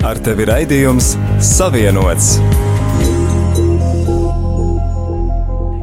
Ar 0.00 0.16
tevi 0.24 0.46
raidījums 0.48 1.10
Savienots. 1.44 2.38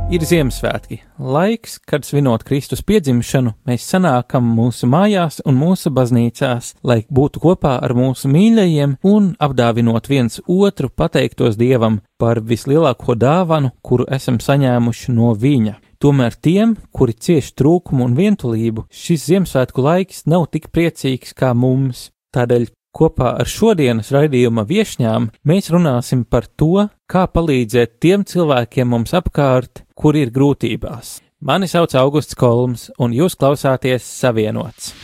Ir 0.10 0.24
Ziemassvētki, 0.26 0.98
laiks, 1.22 1.76
kad 1.86 2.02
svinot 2.08 2.42
Kristus 2.48 2.82
piedzimšanu, 2.82 3.52
mēs 3.70 3.86
sanākam 3.86 4.48
mūsu 4.58 4.90
mājās 4.90 5.38
un 5.46 5.60
mūsu 5.60 5.92
baznīcās, 5.94 6.72
lai 6.82 7.04
būtu 7.14 7.44
kopā 7.44 7.76
ar 7.86 7.94
mūsu 7.94 8.32
mīļajiem 8.34 8.98
un 9.06 9.30
apdāvinot 9.38 10.10
viens 10.10 10.42
otru, 10.50 10.90
pateiktos 10.90 11.60
Dievam 11.62 12.02
par 12.18 12.42
vislielāko 12.42 13.14
dāvanu, 13.14 13.76
kuru 13.86 14.10
esam 14.18 14.42
saņēmuši 14.42 15.14
no 15.14 15.36
Viņa. 15.38 15.78
Tomēr 16.02 16.42
tiem, 16.42 16.74
kuri 16.90 17.14
cieš 17.14 17.54
trūkumu 17.54 18.10
un 18.10 18.18
vientulību, 18.18 18.90
šis 18.90 19.30
Ziemassvētku 19.30 19.86
laiks 19.86 20.26
nav 20.26 20.50
tik 20.50 20.72
priecīgs 20.74 21.38
kā 21.38 21.54
mums. 21.54 22.08
Tādēļ 22.34 22.68
Kopā 22.98 23.36
ar 23.38 23.46
šodienas 23.46 24.08
raidījuma 24.10 24.64
viesņām 24.66 25.28
mēs 25.46 25.70
runāsim 25.70 26.24
par 26.26 26.48
to, 26.58 26.88
kā 27.06 27.28
palīdzēt 27.30 28.00
tiem 28.02 28.24
cilvēkiem 28.26 28.90
mums 28.90 29.14
apkārt, 29.14 29.84
kuri 29.94 30.26
ir 30.26 30.34
grūtībās. 30.34 31.20
Mani 31.46 31.70
sauc 31.70 31.94
Augusts 31.94 32.34
Kolms, 32.34 32.88
un 32.98 33.14
jūs 33.14 33.38
klausāties 33.38 34.02
Savienots. 34.02 34.96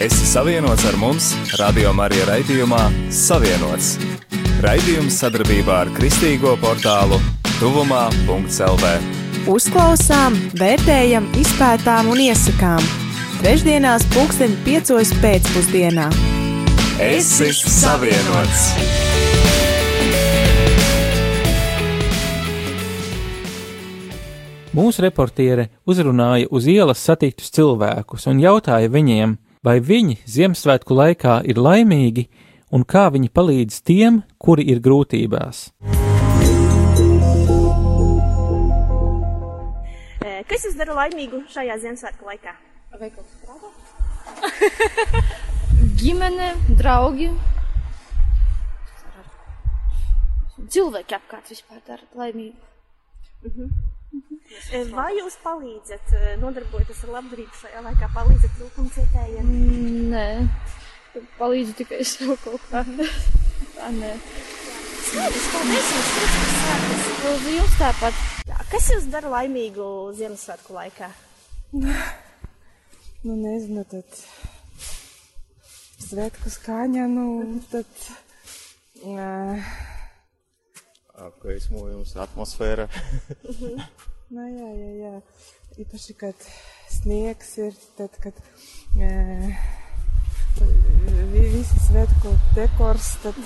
Esi 0.00 0.28
savienots 0.28 0.84
ar 0.88 1.00
mums, 1.00 1.32
Radio 1.60 1.94
Marija 1.96 2.28
raidījumā 2.34 2.84
Savienots. 3.08 3.94
Raidījums 4.60 5.22
sadarbībā 5.24 5.86
ar 5.86 5.96
Kristīgo 5.96 6.58
portālu 6.60 7.16
Tuvumā.CLV. 7.56 8.96
Uzklausām, 9.48 10.36
vērtējam, 10.60 11.32
izpētām 11.40 12.12
un 12.12 12.28
iesakām 12.28 12.84
Trešdienās, 13.40 14.02
pulksten 14.12 14.52
5. 14.66 15.14
pēcpusdienā. 15.22 16.10
Es 17.00 17.30
esmu 17.40 17.70
savienots! 17.72 18.66
Mūsu 24.76 25.06
reportiere 25.06 25.70
uzrunāja 25.88 26.52
uz 26.52 26.68
ielas 26.68 27.00
satiktus 27.00 27.48
cilvēkus 27.56 28.28
un 28.28 28.44
jautāja 28.44 28.92
viņiem, 28.92 29.38
vai 29.64 29.78
viņi 29.80 30.20
Ziemassvētku 30.28 31.00
laikā 31.00 31.40
ir 31.48 31.64
laimīgi 31.64 32.28
un 32.76 32.84
kā 32.84 33.08
viņi 33.08 33.32
palīdz 33.32 33.80
tiem, 33.88 34.20
kuri 34.36 34.68
ir 34.68 34.84
grūtībās. 34.84 35.70
Kas 40.50 40.66
jūs 40.68 40.76
dara 40.76 41.06
laimīgu 41.06 41.46
šajā 41.48 41.80
Ziemassvētku 41.80 42.28
laikā? 42.28 42.60
Veikals 42.98 43.30
strādā. 43.38 43.68
Ģimene, 46.00 46.48
draugi. 46.78 47.28
Cilvēki 50.70 51.16
apkārt 51.16 51.50
vispār 51.50 51.80
dara 51.86 52.04
laimīgu. 52.18 52.58
Uh 53.46 53.52
-huh. 53.56 53.70
Uh 54.10 54.20
-huh. 54.28 54.90
Vai 54.94 55.12
jūs 55.16 55.36
palīdzat, 55.44 56.12
nodarbojaties 56.40 57.04
ar 57.04 57.10
labdarību 57.16 57.54
šajā 57.62 57.82
laikā, 57.86 58.08
palīdzat 58.14 58.56
trūkumu 58.58 58.90
cietējiem? 58.94 59.46
Mm, 59.46 60.10
nē, 60.14 60.48
palīdzu 61.38 61.74
tikai 61.74 62.04
sev 62.04 62.36
kaut 62.44 62.60
kā. 62.70 62.84
Tā 63.76 63.90
nē. 64.00 64.16
Skaidrs, 65.10 65.46
paldies 65.52 65.92
jums, 65.92 66.10
priecīgs 66.14 66.56
svētkus. 66.62 67.52
Jums 67.56 67.78
tāpat. 67.78 68.14
Jā, 68.46 68.58
kas 68.70 68.90
jūs 68.90 69.06
dara 69.10 69.28
laimīgu 69.28 70.12
Ziemassvētku 70.18 70.74
laikā? 70.74 71.10
nu 73.26 73.36
nezinu, 73.36 73.84
tad 73.88 74.20
svētku 76.00 76.50
skaņa, 76.52 77.06
nu, 77.10 77.26
tad. 77.70 77.88
Uh, 79.00 79.72
Apgaismojums, 81.20 82.14
atmosfēra. 82.20 82.88
nu, 84.34 84.46
jā, 84.46 84.70
jā, 84.72 84.90
jā. 85.04 85.12
Īpaši, 85.80 86.16
kad 86.20 86.48
sniegs 86.90 87.52
ir, 87.60 87.76
tad, 87.98 88.16
kad 88.24 88.40
uh, 88.40 89.68
visi 91.34 91.84
svētku 91.86 92.32
dekors, 92.56 93.12
tad 93.24 93.38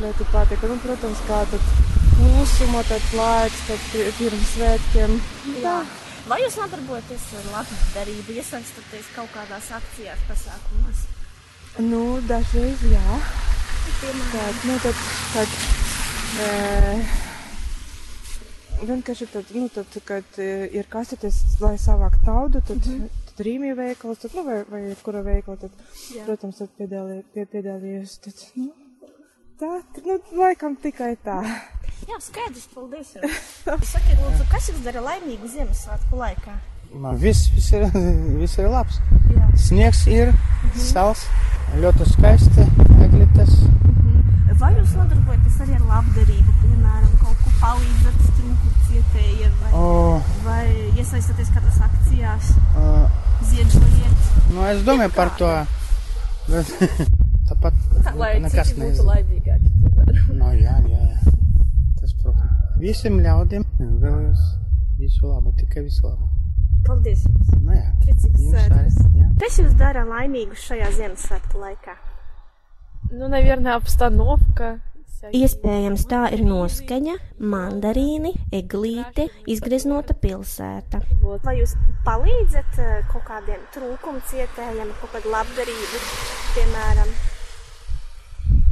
ļoti 0.00 0.28
patīk. 0.32 0.64
Nu, 0.70 0.78
protams, 0.86 1.20
kā 1.28 1.42
tad 1.50 1.68
klusuma, 2.14 2.86
tad 2.88 3.12
laiks, 3.18 3.66
tad 3.68 3.84
pirms 4.20 4.54
svētkiem. 4.54 5.20
Jā. 5.60 5.78
Vai 6.24 6.38
jūs 6.40 6.54
nodarbojaties 6.56 7.24
ar 7.36 7.48
labdarību, 7.52 8.32
iesaistoties 8.38 9.10
kaut 9.12 9.28
kādās 9.34 9.66
akcijās, 9.76 10.22
pasākumos? 10.24 11.02
Nu, 11.84 12.00
dažreiz 12.24 12.80
jā. 12.88 13.18
Piemēram, 13.98 14.30
Tad, 14.32 14.62
nu, 14.64 14.76
tad, 14.80 15.02
tad, 15.34 15.52
e, 16.40 16.48
vienkārši 18.88 19.28
tad, 19.34 19.52
nu, 19.52 19.66
tad, 19.74 19.98
kad 20.08 20.40
ir 20.40 20.88
kasetes, 20.96 21.42
lai 21.60 21.74
savākt 21.82 22.24
naudu, 22.24 22.64
tad, 22.72 22.80
mm 22.80 23.04
-hmm. 23.04 23.28
tad 23.28 23.44
rīmju 23.44 23.76
veikals, 23.76 24.24
tad, 24.24 24.32
nu, 24.34 24.48
vai, 24.48 24.58
vai 24.70 24.82
kura 25.04 25.20
veikala, 25.28 25.60
tad, 25.66 25.76
jā. 26.08 26.24
protams, 26.24 26.56
tad 26.62 26.72
piedalī, 26.80 27.20
pie, 27.34 27.44
piedalījos, 27.52 28.18
tad, 28.24 28.44
nu, 28.56 28.72
tā, 29.60 29.82
nu, 30.08 30.20
laikam 30.40 30.76
tikai 30.76 31.16
tā. 31.20 31.40
Jā, 32.04 32.18
skaidrs, 32.20 32.66
paldies. 32.74 33.14
Sakiet, 33.64 34.18
lūdzu, 34.20 34.44
kas 34.50 34.66
jums 34.68 34.82
dara 34.84 35.00
laimīgu 35.04 35.48
Ziemassvētku 35.48 36.18
laikā? 36.20 36.52
Man 37.00 37.16
viss, 37.18 37.48
viss, 37.54 37.72
ir, 37.72 37.86
viss 38.42 38.58
ir 38.60 38.68
labs. 38.68 38.98
Jā. 39.32 39.46
Sniegs 39.58 40.02
ir, 40.12 40.32
-hmm. 40.34 40.82
sals, 40.90 41.24
ļoti 41.80 42.08
skaisti, 42.10 42.66
eglites. 43.06 43.54
-hmm. 43.64 44.58
Vai 44.60 44.70
jūs 44.76 44.92
nodarbojaties 44.98 45.56
arī 45.64 45.78
ar 45.78 45.86
labdarību, 45.88 46.52
piemēram, 46.60 47.14
kaut 47.22 47.40
ko 47.44 47.54
palīdzat 47.62 48.20
trūku 48.36 48.74
cietējiem 48.90 49.56
vai, 49.62 49.72
o... 49.72 50.20
vai 50.44 50.66
iesaistoties 51.00 51.50
kādās 51.56 51.80
akcijās, 51.88 52.52
o... 52.76 53.08
ziedojiet? 53.50 54.28
Nu, 54.52 54.66
es 54.66 54.84
domāju 54.84 55.14
par 55.16 55.32
to. 55.40 55.50
Bet, 56.48 56.70
tāpat 57.48 57.74
Tā, 58.04 58.12
lai 58.20 58.34
nekas 58.44 58.76
nebūtu 58.76 59.08
laimīgāks. 59.08 60.30
no, 60.36 60.52
jā, 60.52 60.76
jā, 60.84 61.00
jā. 61.00 61.34
Visiem 62.80 63.20
ļaudīm 63.22 63.62
vēlos 64.02 64.40
visu 64.98 65.28
labu, 65.28 65.52
tikai 65.58 65.84
visu 65.86 66.08
labu. 66.08 66.26
Paldies! 66.84 67.22
Jums. 67.28 67.52
Nu, 67.62 67.72
jā, 67.72 67.84
priecīgs 68.02 68.48
svētdienas. 68.48 68.96
Kas 69.40 69.60
jūs 69.60 69.76
dara 69.78 70.02
laimīgus 70.08 70.64
šajā 70.68 70.90
Ziemassvētku 70.98 71.62
laikā? 71.62 71.94
Nu, 73.12 73.30
nevienā 73.30 73.78
apstanovka. 73.78 74.74
Iespējams, 75.24 76.02
tā 76.10 76.26
ir 76.36 76.42
noskaņa, 76.44 77.14
mandarīni, 77.40 78.34
eglīte, 78.52 79.30
izgriznota 79.48 80.12
pilsēta. 80.20 81.00
Vai 81.46 81.54
jūs 81.62 81.72
palīdzat 82.04 82.80
eh, 82.84 82.98
kaut 83.08 83.24
kādiem 83.30 83.62
trūkumcietējiem, 83.72 84.92
kaut 85.00 85.14
kādu 85.14 85.32
labdarību, 85.32 86.02
piemēram? 86.58 87.14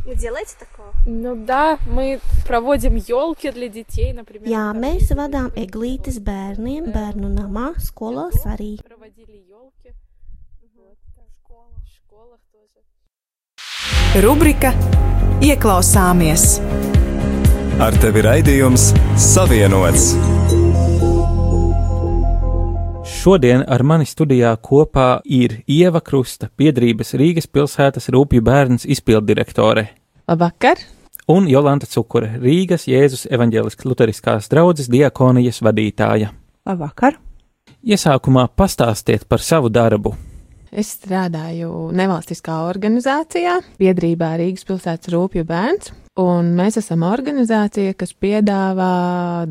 Вы 0.06 0.16
делаете 0.16 0.56
такое? 0.58 0.94
Ну 1.06 1.36
да, 1.36 1.78
мы 1.86 2.20
проводим 2.48 2.96
елки 2.96 3.52
для 3.52 3.68
детей, 3.68 4.14
например. 4.14 4.48
Jā, 4.48 4.72
mēs 4.72 5.12
vadām 5.12 5.52
eglītes 5.56 6.22
bērniem, 6.24 6.94
bērnu 6.94 7.28
namā, 7.34 7.74
skolās 7.84 8.46
arī. 8.48 8.78
Проводили 8.88 9.44
елки. 9.52 9.92
Вот, 10.78 10.98
в 11.04 11.28
школах, 11.44 11.84
в 11.84 11.90
школах 11.92 12.40
тоже. 12.56 12.80
Rubrika 14.24 14.72
Ieklausāmies! 15.44 16.58
Ar 17.84 17.94
tevi 18.02 18.24
raidījums 18.26 18.90
Savienots. 19.22 20.16
Šodien 23.23 23.61
ar 23.71 23.85
mani 23.87 24.03
studijā 24.03 24.49
kopā 24.67 25.21
ir 25.23 25.61
Ieva 25.71 26.01
Krusta, 26.03 26.49
biedrības 26.59 27.15
Rīgas 27.21 27.47
pilsētas 27.47 28.09
rūpju 28.11 28.43
bērns 28.43 28.83
izpildirektore. 28.91 29.85
Labvakar! 30.27 30.83
Un 31.31 31.47
Jolanta 31.47 31.87
Cukure, 31.87 32.33
Rīgas 32.43 32.89
Jēzus 32.91 33.29
evaņģēliskās 33.31 33.87
luteriskās 33.87 34.51
draudzes 34.51 34.91
diakonijas 34.91 35.63
vadītāja. 35.63 36.33
Labvakar! 36.67 37.21
Iesākumā 37.87 38.49
pastāstiet 38.59 39.29
par 39.31 39.39
savu 39.39 39.71
darbu. 39.71 40.17
Es 40.73 40.95
strādāju 40.97 41.91
nevalstiskā 41.93 42.63
organizācijā, 42.65 43.59
biedrībā 43.77 44.31
Rīgas 44.41 44.65
pilsētas 44.65 45.11
rūpju 45.13 45.45
bērns, 45.45 45.91
un 46.23 46.55
mēs 46.57 46.79
esam 46.81 47.05
organizācija, 47.05 47.93
kas 48.01 48.15
piedāvā 48.17 48.93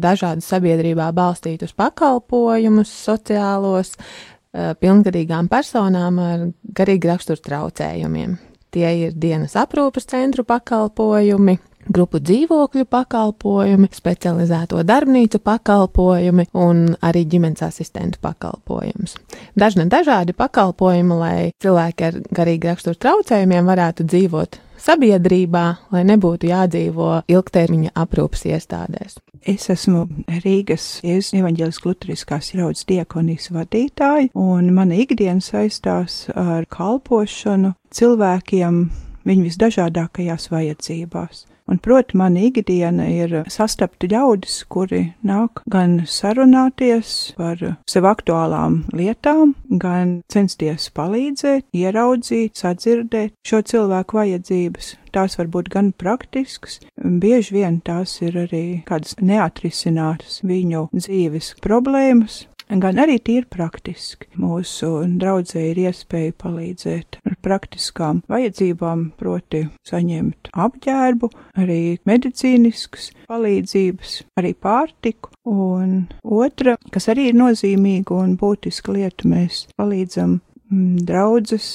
dažādus 0.01 0.49
sabiedrībā 0.49 1.11
balstītus 1.13 1.75
pakalpojumus, 1.77 2.89
sociālos, 3.05 3.93
eh, 3.99 4.73
pilngadīgām 4.81 5.45
personām 5.51 6.17
ar 6.19 6.47
garīgi 6.73 7.13
raksturu 7.13 7.45
traucējumiem. 7.45 8.39
Tie 8.71 8.89
ir 9.05 9.13
dienas 9.13 9.53
aprūpas 9.53 10.09
centru 10.09 10.43
pakalpojumi, 10.43 11.59
grupu 11.89 12.21
dzīvokļu 12.21 12.85
pakalpojumi, 12.91 13.89
specializēto 13.95 14.83
darbnīcu 14.87 15.41
pakalpojumi 15.43 16.47
un 16.53 16.83
arī 17.01 17.25
ģimenes 17.31 17.63
asistentu 17.65 18.21
pakalpojums. 18.21 19.17
Dažna 19.57 19.87
dažādi 19.91 20.35
pakalpojumi, 20.37 21.17
lai 21.21 21.37
cilvēki 21.63 22.09
ar 22.09 22.19
garīgi 22.33 22.71
raksturu 22.71 22.99
traucējumiem 23.01 23.71
varētu 23.71 24.05
dzīvot 24.09 24.59
sabiedrībā, 24.81 25.65
lai 25.93 26.01
nebūtu 26.09 26.49
jādzīvo 26.49 27.11
ilgtermiņa 27.29 27.93
aprūpas 28.01 28.47
iestādēs. 28.49 29.19
Es 29.41 29.69
esmu 29.73 30.05
Rīgas 30.43 30.99
Jēzus 31.05 31.33
evaņģēlis 31.39 31.81
Lutriskās 31.85 32.51
jaudas 32.53 32.85
diekonijas 32.89 33.49
vadītāja, 33.53 34.29
un 34.37 34.69
mana 34.75 34.99
ikdiena 35.01 35.41
saistās 35.41 36.27
ar 36.37 36.67
kalpošanu 36.69 37.73
cilvēkiem 37.93 38.83
viņu 39.25 39.47
visdažādākajās 39.49 40.49
vajadzībās. 40.53 41.45
Un, 41.71 41.79
proti, 41.79 42.17
mana 42.19 42.41
ikdiena 42.49 43.05
ir 43.07 43.37
sastapt 43.47 44.03
ļaudis, 44.11 44.57
kuri 44.67 45.13
nāk 45.23 45.61
gan 45.71 46.01
sarunāties 46.03 47.31
par 47.37 47.61
sev 47.87 48.07
aktuālām 48.09 48.81
lietām, 48.91 49.53
gan 49.79 50.17
censties 50.31 50.89
palīdzēt, 50.97 51.69
ieraudzīt, 51.71 52.59
sadzirdēt 52.59 53.37
šo 53.47 53.61
cilvēku 53.71 54.19
vajadzības. 54.19 54.97
Tās 55.15 55.35
var 55.39 55.47
būt 55.51 55.71
gan 55.71 55.89
praktiskas, 55.99 56.77
bieži 56.95 57.57
vien 57.57 57.81
tās 57.83 58.13
ir 58.23 58.37
arī 58.45 58.63
kādas 58.87 59.17
neatrisinātas 59.19 60.39
viņu 60.47 60.85
dzīves 60.95 61.53
problēmas, 61.63 62.45
gan 62.79 62.99
arī 63.01 63.17
tīri 63.19 63.47
praktiski. 63.51 64.29
Mūsu 64.39 65.03
draudzē 65.19 65.63
ir 65.71 65.81
iespēja 65.87 66.35
palīdzēt 66.39 67.19
ar 67.27 67.35
praktiskām 67.43 68.21
vajadzībām, 68.31 69.09
proti 69.19 69.65
saņemt 69.87 70.53
apģērbu, 70.55 71.31
arī 71.59 71.81
medicīniskas 72.07 73.11
palīdzības, 73.27 74.15
arī 74.39 74.53
pārtiku. 74.55 75.33
Un 75.51 76.05
otra, 76.23 76.77
kas 76.93 77.09
arī 77.11 77.31
ir 77.31 77.39
nozīmīga 77.41 78.15
un 78.23 78.37
būtiska 78.39 78.95
lieta, 78.95 79.27
mēs 79.27 79.65
palīdzam 79.79 80.37
mm, 80.37 81.05
draudzes 81.09 81.71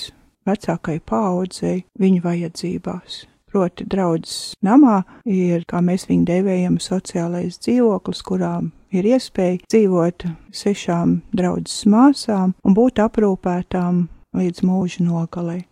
vecākai 0.46 1.00
paaudzei 1.04 1.81
viņu 2.00 2.22
vajadzībās. 2.25 3.25
Proti, 3.50 3.87
draudzes 3.88 4.56
namā 4.66 5.00
ir, 5.25 5.62
kā 5.70 5.81
mēs 5.84 6.08
viņu 6.10 6.26
dēvējam, 6.28 6.81
sociālais 6.82 7.60
dzīvoklis, 7.62 8.22
kurām 8.26 8.72
ir 9.00 9.08
iespēja 9.14 9.62
dzīvot 9.66 10.26
sešām 10.54 11.20
draudzes 11.37 11.87
māsām 11.90 12.54
un 12.64 12.76
būt 12.76 13.00
aprūpētām 13.04 14.06
līdz 14.37 14.64
mūža 14.66 15.06
nogalei. 15.06 15.64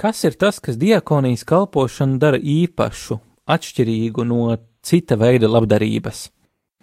Kas 0.00 0.24
ir 0.24 0.36
tas, 0.40 0.60
kas 0.64 0.78
diakonijas 0.80 1.44
kalpošanu 1.44 2.16
dara 2.20 2.38
īpašu, 2.40 3.18
atšķirīgu 3.50 4.24
no 4.24 4.54
cita 4.82 5.18
veida 5.20 5.50
labdarības? 5.50 6.28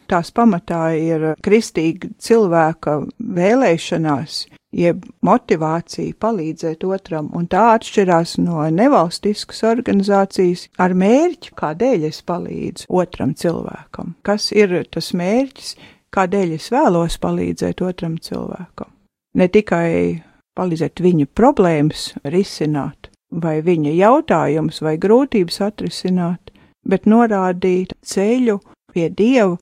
Tās 0.07 0.29
pamatā 0.31 0.83
ir 0.95 1.31
kristīga 1.43 2.13
cilvēka 2.23 2.99
vēlēšanās 3.19 4.45
jeb 4.75 5.05
motivācija 5.25 6.15
palīdzēt 6.19 6.83
otram, 6.87 7.29
un 7.35 7.47
tā 7.47 7.63
atšķirās 7.77 8.37
no 8.41 8.65
nevalstiskas 8.73 9.63
organizācijas 9.67 10.67
ar 10.81 10.95
mērķi, 10.97 11.53
kādēļ 11.57 12.07
es 12.09 12.21
palīdzu 12.27 12.89
otram 12.89 13.33
cilvēkam. 13.37 14.15
Kas 14.27 14.51
ir 14.55 14.75
tas 14.91 15.13
mērķis, 15.17 15.75
kādēļ 16.13 16.55
es 16.57 16.69
vēlos 16.73 17.19
palīdzēt 17.23 17.83
otram 17.85 18.17
cilvēkam? 18.19 18.91
Ne 19.37 19.47
tikai 19.53 20.23
palīdzēt 20.57 21.03
viņa 21.03 21.29
problēmas 21.37 22.09
risināt, 22.25 23.11
vai 23.31 23.59
viņa 23.61 23.93
jautājumus 23.93 24.81
vai 24.81 24.97
grūtības 24.97 25.61
atrisināt, 25.67 26.51
bet 26.87 27.05
norādīt 27.05 27.93
ceļu 28.01 28.59
pie 28.93 29.09
Dieva. 29.11 29.57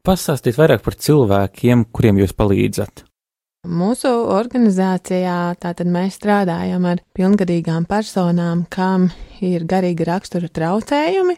Pastāstiet 0.00 0.56
vairāk 0.56 0.82
par 0.82 0.96
cilvēkiem, 0.96 1.84
kuriem 1.92 2.22
jūs 2.22 2.32
palīdzat. 2.32 3.04
Mūsu 3.68 4.08
organizācijā 4.32 5.52
tātad 5.60 5.88
mēs 5.92 6.14
strādājam 6.16 6.86
ar 6.88 7.02
pilngadīgām 7.12 7.84
personām, 7.84 8.62
kam 8.72 9.10
ir 9.44 9.66
garīga 9.68 10.06
rakstura 10.08 10.48
traucējumi. 10.48 11.34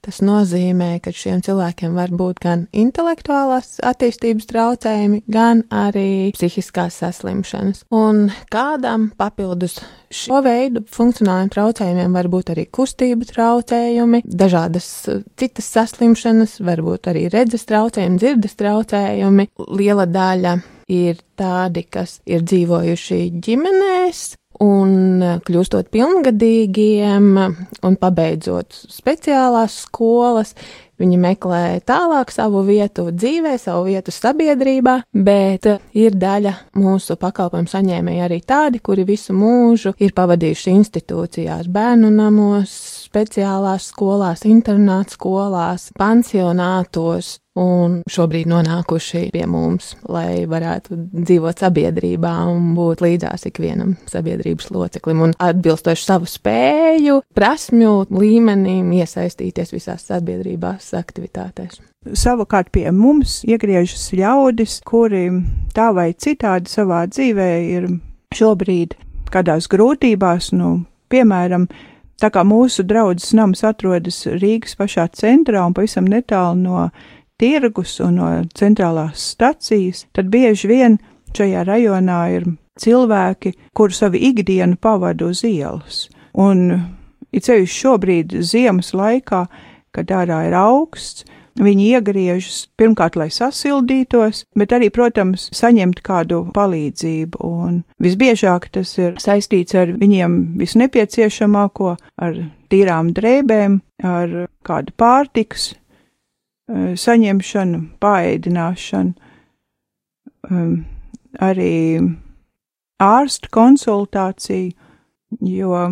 Tas 0.00 0.22
nozīmē, 0.24 1.02
ka 1.04 1.10
šiem 1.12 1.42
cilvēkiem 1.44 1.92
var 1.98 2.14
būt 2.16 2.40
gan 2.40 2.62
intelektuālās 2.72 3.74
attīstības 3.84 4.48
traucējumi, 4.48 5.20
gan 5.28 5.66
arī 5.68 6.32
psihiskās 6.32 6.96
saslimšanas. 7.02 7.82
Un 7.92 8.30
kādam 8.48 9.10
papildus 9.18 9.76
šo 10.08 10.40
veidu 10.46 10.80
funkcionāliem 10.88 11.50
traucējumiem 11.52 12.16
var 12.16 12.30
būt 12.32 12.54
arī 12.54 12.64
kustību 12.72 13.28
traucējumi, 13.34 14.22
dažādas 14.24 14.88
citas 15.36 15.68
saslimšanas, 15.76 16.56
varbūt 16.64 17.12
arī 17.12 17.26
redzes 17.36 17.68
traucējumi, 17.68 18.22
dzirdes 18.22 18.56
traucējumi. 18.62 19.50
Liela 19.76 20.08
daļa 20.08 20.56
ir 20.88 21.20
tādi, 21.38 21.84
kas 21.90 22.20
ir 22.26 22.44
dzīvojuši 22.46 23.20
ģimenēs, 23.42 24.26
un 24.62 25.20
kļūstot 25.44 25.90
pilngadīgiem 25.92 27.26
un 27.36 27.96
pabeidzot 28.00 28.72
speciālās 28.92 29.82
skolas, 29.84 30.54
viņi 31.00 31.18
meklē 31.20 31.62
tālāk 31.84 32.32
savu 32.32 32.62
vietu 32.64 33.10
dzīvē, 33.12 33.56
savu 33.60 33.90
vietu 33.90 34.14
sabiedrībā, 34.14 35.02
bet 35.12 35.68
ir 35.96 36.16
daļa 36.16 36.54
mūsu 36.80 37.18
pakalpojumu 37.20 37.68
saņēmēji 37.68 38.24
arī 38.24 38.40
tādi, 38.48 38.80
kuri 38.80 39.04
visu 39.08 39.36
mūžu 39.36 39.92
ir 40.00 40.16
pavadījuši 40.16 40.72
institūcijās, 40.78 41.68
bērnu 41.68 42.12
namos, 42.14 42.72
speciālās 43.16 43.88
skolās, 43.94 44.44
internāta 44.44 45.16
skolās, 45.16 45.88
pansionātos, 45.96 47.38
un 47.56 48.02
šobrīd 48.12 48.50
nonākuši 48.50 49.30
pie 49.32 49.46
mums, 49.48 49.94
lai 50.12 50.44
varētu 50.44 50.98
dzīvot 51.24 51.62
sabiedrībā 51.64 52.34
un 52.50 52.74
būt 52.76 53.00
līdzās 53.00 53.48
ikvienam 53.48 53.94
sabiedrības 54.10 54.68
loceklim 54.74 55.22
un 55.24 55.32
atbilstoši 55.40 56.04
savu 56.04 56.28
spēju, 56.28 57.22
prasmju 57.36 57.94
līmenim 58.12 58.92
iesaistīties 58.98 59.72
visās 59.72 60.04
sabiedrībās 60.10 60.92
aktivitātēs. 61.00 61.80
Savukārt 62.12 62.68
pie 62.74 62.90
mums 62.92 63.40
iegriežas 63.48 64.10
ļaudis, 64.12 64.82
kuri 64.86 65.24
tā 65.74 65.88
vai 65.96 66.10
citādi 66.12 66.70
savā 66.70 67.06
dzīvē 67.08 67.50
ir 67.72 67.90
šobrīd 68.36 68.98
kādās 69.32 69.66
grūtībās, 69.72 70.52
nu, 70.54 70.82
piemēram, 71.10 71.66
tā 72.20 72.30
kā 72.32 72.44
mūsu 72.46 72.84
draudzes 72.86 73.34
nams 73.36 73.64
atrodas 73.66 74.22
Rīgas 74.26 74.76
pašā 74.78 75.08
centrā 75.16 75.64
un 75.66 75.74
pavisam 75.76 76.08
netālu 76.08 76.62
no 76.62 76.88
tirgus 77.40 77.98
un 78.00 78.20
no 78.20 78.30
centrālās 78.56 79.32
stacijas, 79.34 80.06
tad 80.16 80.30
bieži 80.32 80.70
vien 80.70 80.98
šajā 81.36 81.64
rajonā 81.68 82.20
ir 82.32 82.46
cilvēki, 82.80 83.52
kuru 83.76 83.92
savu 83.92 84.20
ikdienu 84.20 84.76
pavada 84.80 85.28
uz 85.28 85.42
ielas. 85.44 86.06
Un 86.32 86.68
it 87.32 87.48
sevišķi 87.48 87.80
šobrīd 87.82 88.36
ziemas 88.44 88.92
laikā, 88.96 89.46
kad 89.92 90.12
ārā 90.12 90.46
ir 90.48 90.56
augsts, 90.56 91.24
viņi 91.60 91.86
iegriežas 91.96 92.66
pirmkārt, 92.78 93.16
lai 93.16 93.28
sasildītos, 93.32 94.44
bet 94.58 94.74
arī, 94.76 94.90
protams, 94.92 95.48
saņemt 95.56 96.02
kādu 96.06 96.42
palīdzību. 96.56 97.40
Un 97.40 97.80
visbiežāk 98.02 98.68
tas 98.74 98.92
ir 99.00 99.16
saistīts 99.22 99.78
ar 99.78 99.94
viņiem 99.96 100.58
visnepieciešamāko, 100.60 101.96
ar 102.20 102.38
tīrām 102.72 103.14
drēbēm, 103.16 103.80
ar 104.04 104.38
kādu 104.66 104.96
pārtiks 105.00 105.72
Eh, 106.66 106.96
saņemšanu, 106.98 107.78
pāēdināšanu, 108.02 109.12
um, 110.50 110.72
arī 111.38 112.00
ārstu 112.98 113.50
konsultāciju, 113.54 114.72
jo 115.46 115.82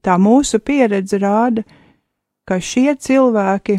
tā 0.00 0.14
mūsu 0.16 0.62
pieredze 0.64 1.20
rāda, 1.20 1.66
ka 2.48 2.56
šie 2.64 2.96
cilvēki 2.96 3.76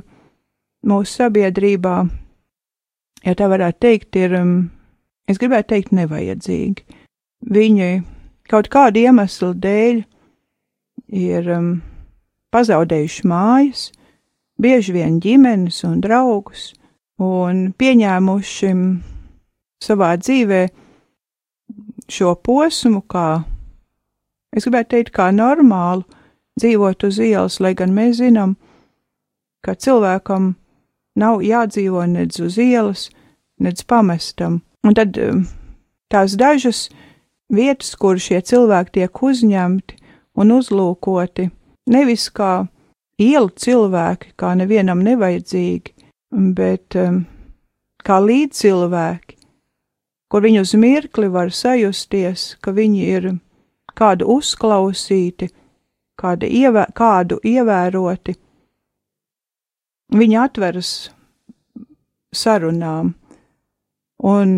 mūsu 0.88 1.24
sabiedrībā, 1.24 1.96
ja 3.26 3.36
tā 3.36 3.50
varētu 3.52 3.80
teikt, 3.84 4.16
ir, 4.20 4.36
um, 4.40 4.56
es 5.28 5.40
gribētu 5.42 5.74
teikt, 5.74 5.94
nevajadzīgi. 5.96 6.86
Viņi 7.50 7.90
kaut 8.52 8.70
kādu 8.72 9.04
iemeslu 9.04 9.54
dēļ 9.56 10.02
ir 11.20 11.54
um, 11.56 11.70
pazaudējuši 12.54 13.28
mājas, 13.30 13.90
bieži 14.60 14.96
vien 14.96 15.20
ģimenes 15.24 15.84
un 15.88 16.00
draugus, 16.04 16.74
un 17.20 17.70
pieņēmuši 17.80 18.74
savā 19.84 20.14
dzīvē 20.20 20.62
šo 22.10 22.34
posmu 22.44 23.04
kā, 23.12 23.44
es 24.56 24.66
gribētu 24.66 24.96
teikt, 24.96 25.14
kā 25.16 25.30
normālu 25.36 26.08
dzīvot 26.60 27.06
uz 27.08 27.20
ielas, 27.24 27.60
lai 27.64 27.76
gan 27.78 27.94
mēs 27.96 28.18
zinām, 28.20 28.56
ka 29.64 29.76
cilvēkam 29.76 30.54
nav 31.20 31.44
jādzīvo 31.44 32.06
nedz 32.10 32.40
uz 32.44 32.58
ielas, 32.62 33.10
nedz 33.60 33.84
pamestam. 33.84 34.62
Un 34.88 34.96
tad 34.96 35.18
um, 35.20 35.44
tās 36.12 36.38
dažas 36.40 36.88
vietas, 37.52 37.96
kur 38.00 38.20
šie 38.22 38.42
cilvēki 38.42 39.00
tiek 39.00 39.24
uzņemti 39.24 39.98
un 40.40 40.54
uzlūkoti, 40.56 41.50
nevis 41.92 42.30
kā 42.32 42.68
ielu 43.20 43.50
cilvēki, 43.50 44.34
kā 44.40 44.54
nevienam 44.56 45.04
nevajadzīgi, 45.04 45.94
bet 46.56 46.96
um, 47.00 47.26
kā 48.06 48.20
līdzcilvēki, 48.24 49.38
kur 50.30 50.46
viņi 50.46 50.64
uz 50.64 50.74
mirkli 50.80 51.30
var 51.34 51.52
sajusties, 51.52 52.56
ka 52.62 52.72
viņi 52.72 53.08
ir 53.18 53.32
kādu 53.98 54.30
uzklausīti, 54.38 55.50
kādu, 56.20 56.48
ievē, 56.48 56.86
kādu 56.96 57.40
ievēroti. 57.44 58.36
Viņi 60.10 60.38
atveras 60.42 60.92
sarunām, 62.34 63.12
un, 64.26 64.54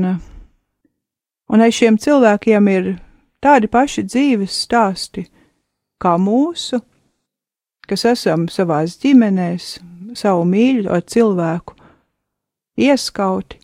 un 1.51 1.63
aiz 1.65 1.75
šiem 1.75 1.97
cilvēkiem 1.99 2.69
ir 2.71 2.87
tādi 3.43 3.67
paši 3.71 4.05
dzīves 4.07 4.61
stāsti 4.65 5.25
kā 6.01 6.15
mūsu, 6.21 6.79
kas 7.83 8.05
esam 8.13 8.47
savās 8.47 8.95
ģimenēs, 9.03 9.73
savu 10.15 10.47
mīļo 10.47 11.01
cilvēku 11.11 11.75
ieskauti. 12.79 13.59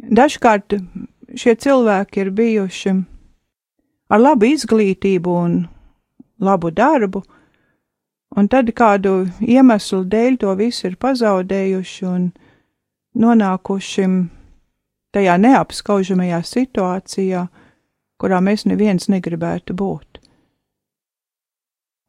Dažkārt 0.00 0.76
šie 1.40 1.56
cilvēki 1.56 2.22
ir 2.24 2.30
bijuši 2.36 2.94
ar 4.10 4.20
labu 4.20 4.48
izglītību 4.52 5.36
un 5.44 5.60
labu 6.40 6.70
darbu, 6.72 7.22
un 8.36 8.48
tad 8.48 8.70
kādu 8.76 9.24
iemeslu 9.42 10.04
dēļ 10.10 10.38
to 10.42 10.54
visu 10.58 10.88
ir 10.90 10.96
pazaudējuši 11.02 12.06
un 12.06 12.28
nonākuši 13.18 14.06
tajā 15.14 15.36
neapskaužamajā 15.42 16.40
situācijā, 16.46 17.46
kurā 18.20 18.40
mēs 18.44 18.66
neviens 18.70 19.08
negribētu 19.10 19.74
būt. 19.74 20.20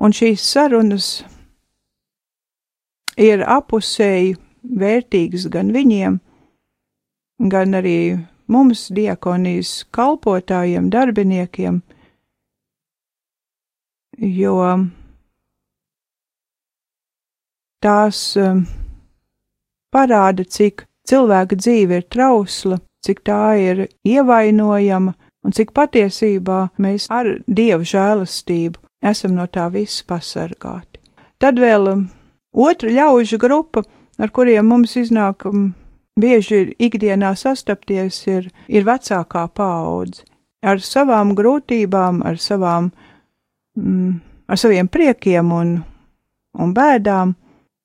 Un 0.02 0.14
šīs 0.14 0.44
sarunas 0.46 1.08
ir 3.18 3.44
apusēji 3.46 4.36
vērtīgas 4.62 5.48
gan 5.54 5.72
viņiem, 5.74 6.20
gan 7.50 7.78
arī 7.78 7.98
mums, 8.52 8.90
diakonijas 8.94 9.86
kalpotājiem, 9.96 10.90
darbiniekiem, 10.94 11.82
jo 14.22 14.58
tās 17.84 18.22
um, 18.40 18.64
parāda, 19.94 20.46
cik 20.46 20.86
cilvēka 21.10 21.58
dzīve 21.58 22.02
ir 22.02 22.08
trausla, 22.14 22.80
cik 23.06 23.24
tā 23.28 23.42
ir 23.60 23.88
ievainojama 24.08 25.16
un 25.42 25.56
cik 25.58 25.74
patiesībā 25.74 26.62
mēs 26.82 27.10
ar 27.10 27.34
dievu 27.48 27.88
žēlastību 27.88 28.82
esam 29.02 29.36
no 29.36 29.48
tā 29.50 29.68
visa 29.74 30.06
pasargāti. 30.08 31.02
Tad 31.42 31.58
vēl 31.60 31.90
um, 31.90 32.08
otra 32.54 32.92
ļaužu 32.94 33.40
grupa, 33.42 33.84
ar 34.22 34.30
kuriem 34.30 34.68
mums 34.70 34.94
iznāk 35.00 35.48
um, 35.50 35.72
bieži 36.22 36.76
ikdienā 36.78 37.34
sastapties, 37.36 38.22
ir, 38.30 38.52
ir 38.70 38.86
vecākā 38.86 39.48
paudze. 39.56 40.26
Ar 40.62 40.78
savām 40.86 41.34
grūtībām, 41.34 42.22
ar, 42.22 42.38
savām, 42.38 42.92
mm, 43.80 44.12
ar 44.46 44.60
saviem 44.62 44.90
priekiem 44.92 45.50
un, 45.58 45.72
un 46.54 46.74
bēdām, 46.78 47.34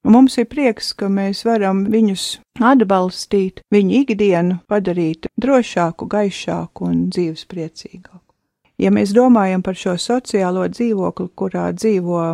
mums 0.06 0.38
ir 0.38 0.48
prieks, 0.50 0.92
ka 0.96 1.10
mēs 1.12 1.44
varam 1.46 1.84
viņus 1.92 2.26
atbalstīt, 2.62 3.62
viņu 3.75 4.02
ikdienu 4.02 4.60
padarīt 4.70 5.28
drošāku, 5.40 6.08
gaišāku 6.10 6.88
un 6.88 7.06
dzīvespriecīgāku. 7.14 8.22
Ja 8.78 8.92
mēs 8.92 9.14
domājam 9.16 9.62
par 9.64 9.78
šo 9.78 9.96
sociālo 10.00 10.66
dzīvokli, 10.68 11.30
kurā 11.38 11.70
dzīvo 11.72 12.25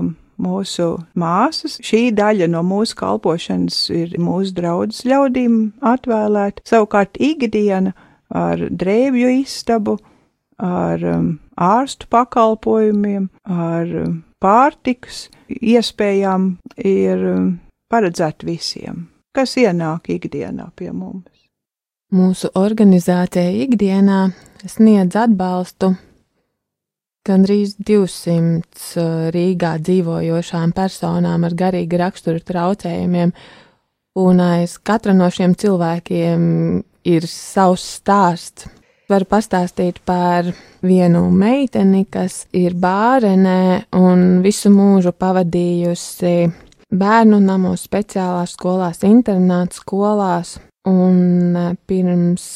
mūsu 0.43 0.88
māsas, 1.19 1.79
šī 1.85 2.09
daļa 2.19 2.49
no 2.50 2.64
mūsu 2.67 2.97
kalpošanas 2.99 3.85
ir 3.95 4.17
mūsu 4.19 4.57
draudzes 4.57 5.05
ļaudīm 5.07 5.59
atvēlēta, 5.93 6.64
savukārt 6.67 7.21
ikdiena 7.23 7.95
ar 8.33 8.67
drēbju 8.71 9.31
istabu, 9.43 9.99
ar 10.62 11.05
um, 11.14 11.31
ārstu 11.59 12.09
pakalpojumiem, 12.11 13.29
ar 13.47 13.95
um, 14.02 14.19
pārtikas 14.43 15.29
iespējām 15.61 16.49
ir 16.77 17.27
um, 17.33 17.49
paredzēta 17.93 18.47
visiem, 18.49 19.07
kas 19.37 19.57
ienāk 19.61 20.11
ikdienā 20.15 20.71
pie 20.77 20.91
mums. 20.93 21.29
Mūsu 22.13 22.51
organizācija 22.61 23.53
ikdienā 23.65 24.27
sniedz 24.69 25.17
atbalstu 25.17 25.95
gandrīz 27.27 27.77
200 27.79 29.01
uh, 29.01 29.27
Rīgā 29.35 29.77
dzīvojošām 29.81 30.75
personām 30.77 31.49
ar 31.49 31.57
garīga 31.57 32.05
rakstura 32.05 32.43
traucējumiem, 32.45 33.33
un 34.21 34.45
aiz 34.45 34.77
katra 34.83 35.15
no 35.17 35.31
šiem 35.33 35.57
cilvēkiem 35.59 36.47
ir 37.09 37.27
savs 37.31 37.87
stāsts 37.99 38.69
varu 39.11 39.27
pastāstīt 39.29 40.01
par 40.07 40.49
vienu 40.83 41.25
meiteni, 41.31 42.05
kas 42.11 42.47
ir 42.55 42.77
bārenē 42.79 43.87
un 43.99 44.43
visu 44.45 44.71
mūžu 44.73 45.13
pavadījusi 45.17 46.37
bērnu 46.93 47.41
namos, 47.43 47.87
speciālās 47.89 48.55
skolās, 48.57 49.03
internāta 49.09 49.81
skolās, 49.81 50.59
un 50.89 51.57
e, 51.57 51.65
pirms 51.89 52.47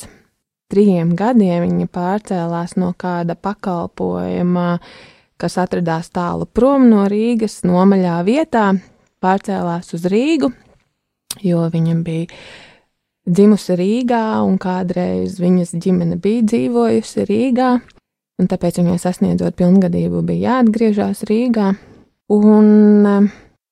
trijiem 0.73 1.15
gadiem 1.17 1.65
viņa 1.65 1.89
pārcēlās 1.95 2.77
no 2.81 2.93
kāda 2.99 3.37
pakalpojuma, 3.39 4.69
kas 5.41 5.59
atradās 5.63 6.11
tālu 6.15 6.47
prom 6.47 6.89
no 6.91 7.07
Rīgas, 7.11 7.63
nomaļā 7.67 8.21
vietā, 8.27 8.71
pārcēlās 9.23 9.95
uz 9.97 10.07
Rīgu, 10.11 10.53
jo 11.47 11.67
viņam 11.73 12.03
bija 12.07 12.29
dzimusi 13.27 13.77
Rīgā, 13.79 14.23
un 14.47 14.57
kādreiz 14.63 15.41
viņas 15.43 15.75
ģimene 15.83 16.19
bija 16.23 16.45
dzīvojusi 16.47 17.27
Rīgā, 17.29 17.71
un 18.41 18.51
tāpēc 18.51 18.81
viņai 18.81 18.99
sasniedzot 19.03 19.57
pilngadību 19.59 20.23
bija 20.27 20.57
jāatgriežas 20.57 21.25
Rīgā. 21.29 21.73
Un 22.37 23.07
eh, 23.07 23.29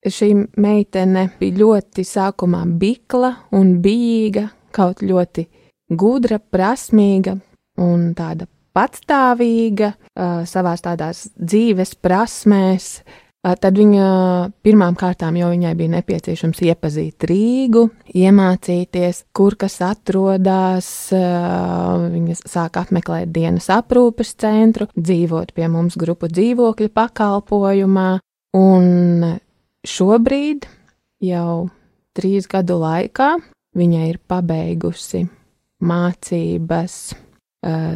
šī 0.06 0.30
meitene 0.62 1.28
bija 1.40 1.60
ļoti 1.62 2.04
sākumā 2.06 2.64
bikla 2.80 3.34
un 3.56 3.78
bijīga, 3.82 4.48
kaut 4.74 5.02
ļoti 5.02 5.46
gudra, 5.94 6.38
prasmīga 6.38 7.36
un 7.82 8.12
tāda 8.18 8.46
patstāvīga 8.74 9.92
uh, 9.94 10.42
savās 10.48 10.82
tādās 10.82 11.28
dzīves 11.38 11.94
prasmēs, 12.02 12.88
Tad 13.44 13.76
viņa 13.76 14.04
pirmām 14.64 14.94
kārtām 14.96 15.36
jau 15.36 15.50
viņai 15.52 15.74
bija 15.76 15.92
nepieciešams 15.98 16.62
iepazīt 16.64 17.26
Rīgu, 17.28 17.82
iemācīties, 18.16 19.18
kur 19.36 19.58
kas 19.60 19.76
atrodas. 19.84 20.88
Viņa 21.12 22.38
sāk 22.40 22.78
apmeklēt 22.80 23.34
dienas 23.34 23.68
aprūpes 23.74 24.32
centru, 24.40 24.88
dzīvot 24.96 25.52
pie 25.52 25.68
mums 25.68 25.98
grupu 26.00 26.30
dzīvokļu 26.32 26.88
pakalpojumā, 26.96 28.08
un 28.56 29.28
šobrīd 29.84 30.64
jau 31.28 31.68
trīs 32.16 32.48
gadu 32.48 32.80
laikā 32.80 33.34
viņa 33.76 34.08
ir 34.08 34.22
pabeigusi 34.24 35.26
mācības 35.84 36.98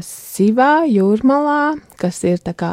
Sivā, 0.05 0.85
Jūrmalā, 0.89 1.77
kas 2.01 2.23
ir 2.25 2.41
tā 2.41 2.55
kā 2.57 2.71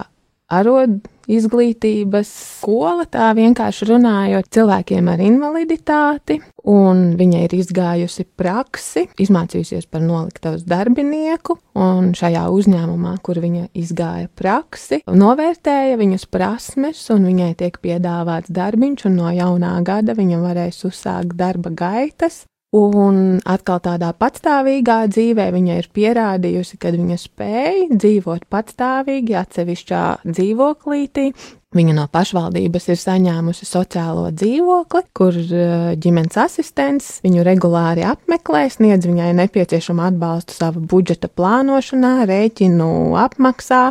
arod 0.48 1.02
izglītības 1.32 2.30
skola, 2.62 3.06
tā 3.10 3.32
vienkārši 3.38 3.88
runājot 3.90 4.50
cilvēkiem 4.56 5.10
ar 5.12 5.24
invaliditāti, 5.26 6.40
un 6.70 7.16
viņa 7.20 7.44
ir 7.46 7.56
izgājusi 7.58 8.26
praksi, 8.38 9.06
izmācījusies 9.22 9.90
par 9.92 10.04
noliktavas 10.06 10.66
darbinieku, 10.68 11.58
un 11.78 12.14
šajā 12.18 12.48
uzņēmumā, 12.56 13.16
kur 13.26 13.42
viņa 13.44 13.68
izgāja 13.78 14.32
praksi, 14.38 15.02
novērtēja 15.10 16.00
viņas 16.02 16.28
prasmes, 16.32 17.04
un 17.14 17.30
viņai 17.30 17.54
tiek 17.62 17.80
piedāvāts 17.84 18.54
darbiņš, 18.54 19.08
un 19.10 19.22
no 19.22 19.32
jaunā 19.36 19.78
gada 19.86 20.18
viņa 20.18 20.42
varēs 20.44 20.84
uzsākt 20.90 21.38
darba 21.38 21.74
gaitas, 21.76 22.44
Un 22.76 23.38
atkal 23.48 23.80
tādā 23.80 24.10
patstāvīgā 24.20 25.06
dzīvē 25.08 25.46
viņa 25.56 25.76
ir 25.80 25.86
pierādījusi, 25.96 26.80
ka 26.82 26.92
viņa 26.92 27.18
spēja 27.22 27.86
dzīvot 27.94 28.50
patstāvīgi 28.52 29.38
atsevišķā 29.40 30.02
dzīvoklītī. 30.26 31.30
Viņa 31.76 31.94
no 31.96 32.06
pašvaldības 32.12 32.90
ir 32.92 33.00
saņēmusi 33.00 33.68
sociālo 33.68 34.30
dzīvokli, 34.32 35.02
kur 35.16 35.36
eh, 35.36 35.96
ģimenes 36.00 36.38
asistents 36.40 37.10
viņu 37.24 37.44
regulāri 37.48 38.04
apmeklē, 38.08 38.66
sniedz 38.72 39.08
viņai 39.08 39.32
nepieciešamu 39.40 40.06
atbalstu 40.10 40.56
savu 40.56 40.84
budžeta 40.84 41.32
plānošanā, 41.32 42.14
rēķinu 42.28 42.92
apmaksā. 43.24 43.82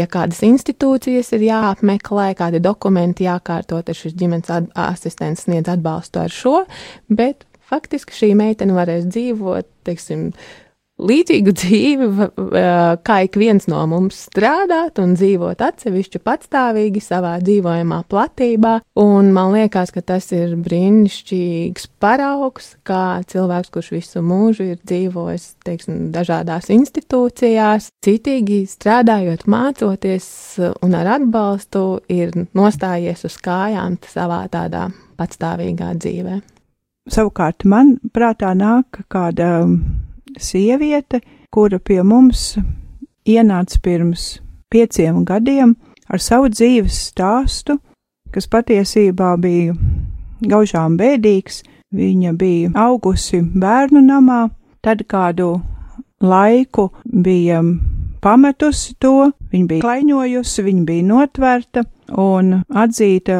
Ja 0.00 0.08
kādas 0.12 0.44
institūcijas 0.44 1.32
ir 1.36 1.48
jāapmeklē, 1.48 2.30
kādi 2.36 2.60
dokumenti 2.64 3.28
jākārto, 3.28 3.80
tad 3.84 3.96
šis 3.96 4.16
ģimenes 4.16 4.72
asistents 4.72 5.44
sniedz 5.48 5.72
atbalstu 5.72 6.24
ar 6.24 6.32
šo, 6.32 6.62
bet 7.08 7.48
faktiski 7.70 8.14
šī 8.14 8.30
meitene 8.38 8.76
varēs 8.76 9.08
dzīvot, 9.10 9.68
teiksim, 9.86 10.30
līdzīgu 10.96 11.52
dzīvi, 11.52 12.06
kā 13.04 13.16
ik 13.26 13.36
viens 13.36 13.66
no 13.68 13.82
mums 13.88 14.18
strādāt 14.30 15.00
un 15.02 15.12
dzīvot 15.16 15.60
atsevišķi 15.64 16.20
patstāvīgi 16.24 17.02
savā 17.04 17.36
dzīvojamā 17.44 18.02
platībā. 18.08 18.78
Un 19.00 19.30
man 19.36 19.52
liekas, 19.56 19.92
ka 19.92 20.00
tas 20.00 20.30
ir 20.36 20.56
brīnišķīgs 20.64 21.90
paraugs, 22.00 22.72
kā 22.86 23.20
cilvēks, 23.28 23.72
kurš 23.74 23.92
visu 23.98 24.24
mūžu 24.24 24.70
ir 24.72 24.80
dzīvojis, 24.80 25.46
teiksim, 25.66 26.00
dažādās 26.16 26.72
institūcijās, 26.72 27.90
citīgi 28.04 28.62
strādājot, 28.70 29.46
mācoties 29.50 30.28
un 30.80 30.96
ar 30.96 31.16
atbalstu 31.18 31.86
ir 32.12 32.32
nostājies 32.56 33.28
uz 33.28 33.40
kājām 33.44 34.00
savā 34.08 34.46
tādā 34.52 34.88
patstāvīgā 35.20 35.92
dzīvē. 36.00 36.40
Savukārt 37.06 37.64
man 37.64 37.96
prātā 38.14 38.50
nāk 38.58 39.04
kāda 39.12 39.66
sieviete, 40.42 41.20
kura 41.54 41.78
pie 41.78 42.00
mums 42.02 42.56
ienāca 43.26 43.78
pirms 43.82 44.40
pieciem 44.70 45.22
gadiem 45.24 45.76
ar 46.10 46.22
savu 46.22 46.50
dzīves 46.50 46.98
stāstu, 47.10 47.78
kas 48.34 48.50
patiesībā 48.50 49.36
bija 49.40 49.76
gaužām 50.42 50.98
bēdīgs. 50.98 51.62
Viņa 51.96 52.32
bija 52.34 52.72
augusi 52.82 53.38
bērnu 53.40 54.02
namā, 54.02 54.48
tad 54.82 55.04
kādu 55.06 55.60
laiku 56.20 56.88
bija 57.06 57.60
pametusi 58.20 58.96
to, 58.98 59.30
viņa 59.52 59.68
bija 59.70 59.84
klaiņojusi, 59.84 60.64
viņa 60.66 60.84
bija 60.88 61.06
notvērta 61.06 61.86
un 62.18 62.58
atzīta 62.66 63.38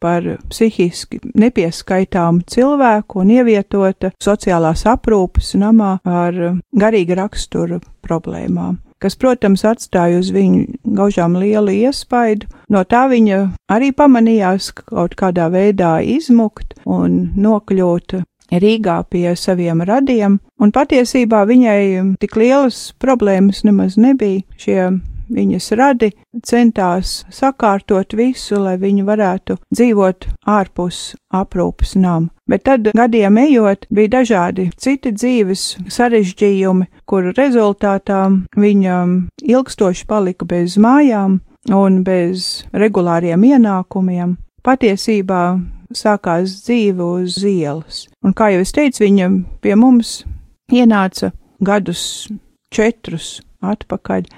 par 0.00 0.26
psihiski 0.50 1.20
nepieskaitāmu 1.38 2.46
cilvēku 2.50 3.22
un 3.22 3.32
ievietota 3.36 4.12
sociālās 4.22 4.86
aprūpes 4.88 5.54
namā 5.60 5.98
ar 6.04 6.38
garīga 6.72 7.20
rakstura 7.24 7.80
problēmām 8.06 8.80
kas, 9.00 9.16
protams, 9.16 9.64
atstāja 9.64 10.18
uz 10.20 10.28
viņu 10.34 10.92
gaužām 10.96 11.38
lielu 11.40 11.72
iespaidu. 11.86 12.50
No 12.68 12.82
tā 12.84 13.06
viņa 13.08 13.38
arī 13.72 13.94
pamanījās 13.96 14.74
kaut 14.76 15.16
kādā 15.16 15.48
veidā 15.52 15.98
izmukt 16.04 16.76
un 16.84 17.30
nokļūt 17.36 18.20
Rīgā 18.50 18.96
pie 19.06 19.36
saviem 19.38 19.84
radiem, 19.86 20.40
un 20.58 20.72
patiesībā 20.74 21.44
viņai 21.46 22.16
tik 22.18 22.34
lielas 22.34 22.88
problēmas 22.98 23.62
nemaz 23.62 23.94
nebija. 23.94 24.42
Šie 24.58 24.88
viņas 25.30 25.70
radi 25.78 26.10
centās 26.46 27.20
sakārtot 27.32 28.14
visu, 28.18 28.58
lai 28.60 28.76
viņi 28.80 29.06
varētu 29.06 29.56
dzīvot 29.70 30.28
ārpus 30.50 31.00
aprūpas 31.34 31.94
nama. 31.96 32.28
Bet 32.50 32.64
tad 32.66 32.90
gadiem 32.96 33.38
ejot, 33.38 33.86
bija 33.94 34.16
dažādi 34.18 34.70
citi 34.76 35.12
dzīves 35.14 35.64
sarežģījumi, 35.90 36.88
kuru 37.06 37.34
rezultātā 37.36 38.24
viņa 38.58 38.96
ilgstoši 39.46 40.06
palika 40.10 40.48
bez 40.50 40.74
mājām 40.80 41.38
un 41.74 42.00
bez 42.04 42.64
regulāriem 42.72 43.44
ienākumiem. 43.52 44.34
Patiesībā 44.66 45.44
sākās 45.96 46.58
dzīve 46.66 47.06
uz 47.22 47.38
ielas, 47.46 48.04
un, 48.24 48.34
kā 48.34 48.50
jau 48.54 48.64
es 48.64 48.74
teicu, 48.74 49.04
viņa 49.06 49.30
pie 49.62 49.76
mums 49.78 50.20
ienāca 50.70 51.32
gadus 51.64 52.02
četrus 52.74 53.40
atpakaļ, 53.60 54.28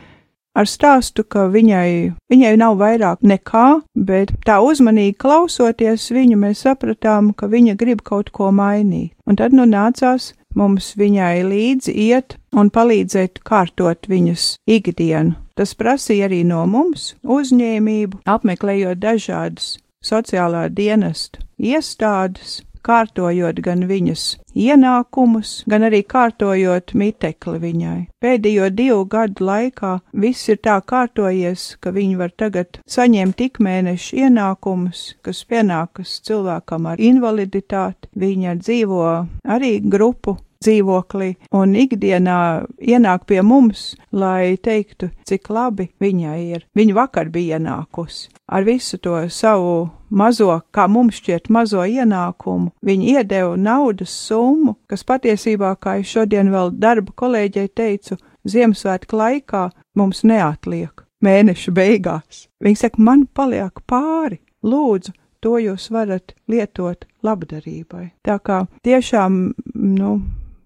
ar 0.59 0.69
stāstu, 0.69 1.25
ka 1.25 1.47
viņai, 1.53 2.13
viņai 2.33 2.53
nav 2.61 2.77
vairāk 2.81 3.25
nekā, 3.25 3.83
bet 3.95 4.33
tā 4.47 4.61
uzmanīgi 4.65 5.17
klausoties 5.23 6.11
viņu, 6.13 6.39
mēs 6.45 6.65
sapratām, 6.67 7.33
ka 7.37 7.49
viņa 7.53 7.77
grib 7.81 8.05
kaut 8.07 8.33
ko 8.35 8.53
mainīt. 8.55 9.13
Un 9.27 9.39
tad 9.41 9.57
nu 9.57 9.67
nācās 9.69 10.33
mums 10.59 10.93
viņai 11.01 11.45
līdzi 11.49 11.95
iet 12.09 12.37
un 12.53 12.71
palīdzēt 12.73 13.41
kārtot 13.47 14.09
viņas 14.11 14.57
ikdienu. 14.69 15.37
Tas 15.57 15.75
prasīja 15.77 16.29
arī 16.29 16.43
no 16.49 16.65
mums 16.69 17.13
uzņēmību, 17.23 18.23
apmeklējot 18.29 19.01
dažādas 19.01 19.77
sociālā 20.05 20.67
dienesta 20.73 21.43
iestādes, 21.61 22.63
kārtojot 22.87 23.61
gan 23.65 23.87
viņas 23.89 24.25
ienākumus, 24.59 25.53
gan 25.71 25.87
arī 25.89 26.03
kārtojot 26.05 26.95
mitekli 26.99 27.59
viņai. 27.63 27.99
Pēdējo 28.23 28.69
divu 28.75 29.05
gadu 29.11 29.47
laikā 29.49 29.93
viss 30.25 30.51
ir 30.53 30.61
tā 30.63 30.79
kārtojies, 30.85 31.77
ka 31.81 31.95
viņi 31.95 32.21
var 32.21 32.35
tagad 32.37 32.81
saņemt 32.87 33.39
tik 33.41 33.61
mēnešu 33.65 34.23
ienākumus, 34.27 35.05
kas 35.25 35.45
pienākas 35.49 36.19
cilvēkam 36.27 36.91
ar 36.93 37.03
invaliditāti. 37.03 38.11
Viņa 38.13 38.59
dzīvo 38.61 39.05
arī 39.49 39.79
grupu 39.81 40.37
dzīvoklī 40.63 41.33
un 41.59 41.75
ikdienā 41.79 42.39
ienāk 42.79 43.27
pie 43.29 43.43
mums, 43.43 43.93
lai 44.13 44.57
teiktu, 44.57 45.11
cik 45.29 45.51
labi 45.51 45.91
viņai 46.03 46.39
ir. 46.55 46.69
Viņa 46.79 46.99
vakar 47.03 47.33
bija 47.35 47.59
ienākusi 47.61 48.31
ar 48.53 48.65
visu 48.65 48.99
to 48.99 49.17
savu 49.29 49.91
mazo, 50.11 50.61
kā 50.75 50.85
mums 50.89 51.17
šķiet, 51.23 51.49
mazo 51.49 51.85
ienākumu. 51.89 52.73
Viņa 52.85 53.15
iedeva 53.15 53.55
naudas 53.57 54.13
summu, 54.27 54.77
kas 54.91 55.07
patiesībā, 55.09 55.73
kā 55.81 55.99
es 56.03 56.13
šodien 56.13 56.53
vēl 56.53 56.75
darba 56.77 57.15
kolēģei 57.17 57.73
teicu, 57.75 58.19
Ziemassvētku 58.43 59.15
laikā 59.15 59.69
mums 59.95 60.25
neatliek 60.27 61.05
mēneša 61.23 61.73
beigās. 61.77 62.47
Viņa 62.59 62.81
saka, 62.81 62.99
man 62.99 63.29
paliek 63.31 63.79
pāri, 63.87 64.41
lūdzu, 64.67 65.15
to 65.43 65.55
jūs 65.63 65.87
varat 65.95 66.35
lietot 66.51 67.07
labdarībai. 67.23 68.09
Tā 68.27 68.41
kā 68.43 68.65
tiešām, 68.83 69.39
nu, 69.79 70.11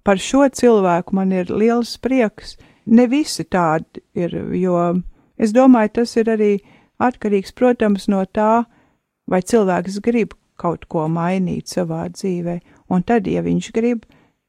par 0.06 0.22
šo 0.22 0.46
cilvēku 0.46 1.16
man 1.18 1.34
ir 1.34 1.50
liels 1.50 1.96
prieks. 1.98 2.54
Ne 2.86 3.08
visi 3.10 3.42
tādi 3.50 4.02
ir, 4.14 4.34
jo 4.54 4.78
es 5.36 5.52
domāju, 5.56 5.96
tas 6.00 6.14
ir 6.20 6.30
arī 6.30 6.52
atkarīgs, 7.02 7.54
protams, 7.58 8.06
no 8.08 8.22
tā, 8.24 8.64
vai 9.26 9.42
cilvēks 9.42 9.98
grib 10.04 10.36
kaut 10.56 10.86
ko 10.88 11.08
mainīt 11.10 11.68
savā 11.74 12.06
dzīvē, 12.12 12.60
un 12.94 13.02
tad, 13.02 13.26
ja 13.26 13.42
viņš 13.44 13.72
grib, 13.74 14.06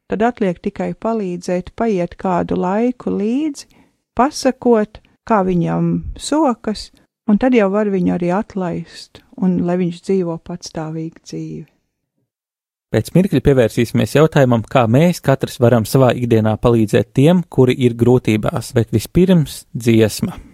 tad 0.07 0.23
atliek 0.23 0.61
tikai 0.63 0.93
palīdzēt, 0.93 1.73
paiet 1.75 2.15
kādu 2.21 2.59
laiku 2.61 3.11
līdzi, 3.17 3.67
pasakot, 4.15 5.01
kā 5.27 5.41
viņam 5.43 5.89
sokas, 6.15 6.91
un 7.27 7.41
tad 7.41 7.57
jau 7.57 7.71
var 7.73 7.89
viņu 7.91 8.13
arī 8.15 8.29
atlaist, 8.37 9.23
un 9.41 9.59
lai 9.67 9.79
viņš 9.81 10.05
dzīvo 10.05 10.37
patstāvīgu 10.45 11.25
dzīvi. 11.25 11.65
Pēc 12.87 13.09
mirkļa 13.11 13.41
pievērsīsimies 13.43 14.13
jautājumam, 14.15 14.61
kā 14.63 14.85
mēs 14.87 15.19
katrs 15.19 15.59
varam 15.59 15.83
savā 15.83 16.13
ikdienā 16.15 16.53
palīdzēt 16.63 17.11
tiem, 17.19 17.43
kuri 17.51 17.75
ir 17.83 17.97
grūtībās, 17.99 18.71
bet 18.77 18.95
vispirms 18.95 19.65
dziesma. 19.75 20.46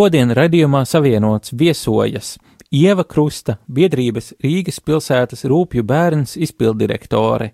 Šodien 0.00 0.30
raidījumā 0.32 0.78
savienots 0.88 1.52
viesojas 1.60 2.30
Ieva 2.72 3.04
Krusta, 3.04 3.58
biedrības 3.68 4.30
Rīgas 4.40 4.78
pilsētas 4.80 5.44
rūpju 5.50 5.84
bērns 5.84 6.38
izpildirektore 6.40 7.50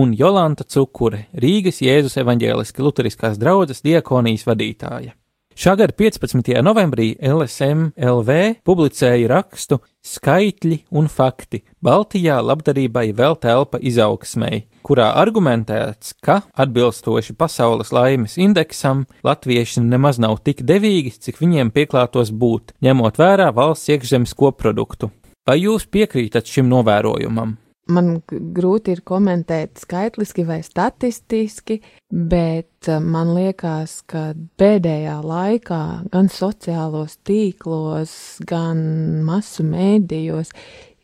un 0.00 0.14
Jolanta 0.16 0.64
Cukure, 0.64 1.26
Rīgas 1.36 1.82
Jēzus 1.84 2.16
evaņģēliski 2.22 2.86
luteriskās 2.86 3.36
draudzes 3.36 3.84
diakonijas 3.84 4.46
vadītāja. 4.48 5.12
Šā 5.52 5.74
gada 5.76 5.92
15. 5.92 6.48
novembrī 6.64 7.10
LSM 7.20 7.90
LV 8.00 8.36
publicēja 8.64 9.28
rakstu 9.28 9.82
Skaitļi 10.02 10.78
un 10.96 11.10
fakti- 11.12 11.60
Baltijā 11.84 12.38
labdarībai 12.40 13.12
vēl 13.12 13.36
telpa 13.36 13.78
izaugsmēji, 13.78 14.64
kurā 14.82 15.12
argumentēts, 15.14 16.14
ka 16.22 16.42
atbilstoši 16.56 17.36
pasaules 17.36 17.92
laimes 17.92 18.38
indeksam 18.38 19.06
latvieši 19.22 19.84
nemaz 19.84 20.18
nav 20.18 20.40
tik 20.42 20.62
devīgi, 20.64 21.12
cik 21.20 21.36
viņiem 21.36 21.70
pieklātos 21.70 22.32
būt, 22.32 22.72
ņemot 22.82 23.20
vērā 23.20 23.52
valsts 23.52 23.88
iekšzemes 23.88 24.34
koproduktu. 24.34 25.10
Vai 25.46 25.58
jūs 25.60 25.84
piekrītat 25.84 26.46
šim 26.46 26.68
novērojumam? 26.68 27.58
Man 27.92 28.12
grūti 28.28 28.94
ir 28.96 29.02
komentēt 29.06 29.80
skaitliski 29.82 30.44
vai 30.48 30.60
statistiski, 30.64 31.80
bet 32.10 32.88
eh, 32.88 33.00
man 33.02 33.34
liekas, 33.36 34.00
ka 34.08 34.30
pēdējā 34.60 35.18
laikā 35.26 35.82
gan 36.12 36.30
sociālos 36.32 37.18
tīklos, 37.26 38.14
gan 38.48 38.82
masu 39.26 39.66
mēdījos 39.66 40.54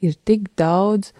ir 0.05 0.19
tik 0.29 0.53
daudz 0.59 1.13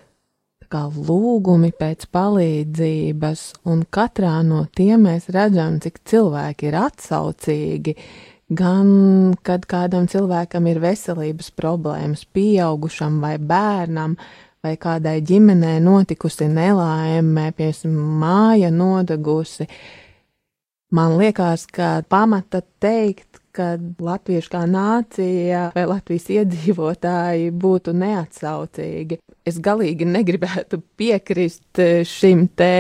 kā 0.69 0.85
lūgumi 0.93 1.71
pēc 1.77 2.09
palīdzības, 2.13 3.45
un 3.73 3.85
katrā 3.91 4.39
no 4.45 4.65
tiem 4.77 5.07
mēs 5.09 5.31
redzam, 5.33 5.79
cik 5.81 6.03
cilvēki 6.09 6.69
ir 6.69 6.77
atsaucīgi. 6.83 7.97
Gan 8.59 8.91
kad 9.45 9.67
kādam 9.69 10.07
cilvēkam 10.09 10.69
ir 10.71 10.81
veselības 10.81 11.51
problēmas, 11.57 12.25
pieaugušam 12.33 13.19
vai 13.21 13.35
bērnam, 13.37 14.17
vai 14.65 14.75
kādai 14.81 15.21
ģimenei 15.25 15.79
notikusi 15.83 16.49
nelaime, 16.51 17.51
piemēram, 17.57 17.99
māja 18.21 18.71
nodegusi. 18.75 19.69
Man 20.95 21.19
liekas, 21.21 21.67
ka 21.69 21.99
pamata 22.09 22.63
teikt, 22.81 23.43
ka 23.53 23.75
latvieši 23.77 24.53
kā 24.53 24.63
nācija 24.71 25.69
vai 25.75 25.85
Latvijas 25.91 26.29
iedzīvotāji 26.33 27.51
būtu 27.53 27.95
neatsaucīgi. 27.99 29.19
Es 29.49 29.59
galīgi 29.65 30.09
negribētu 30.09 30.81
piekrist 30.97 31.83
šim 32.09 32.47
te 32.57 32.73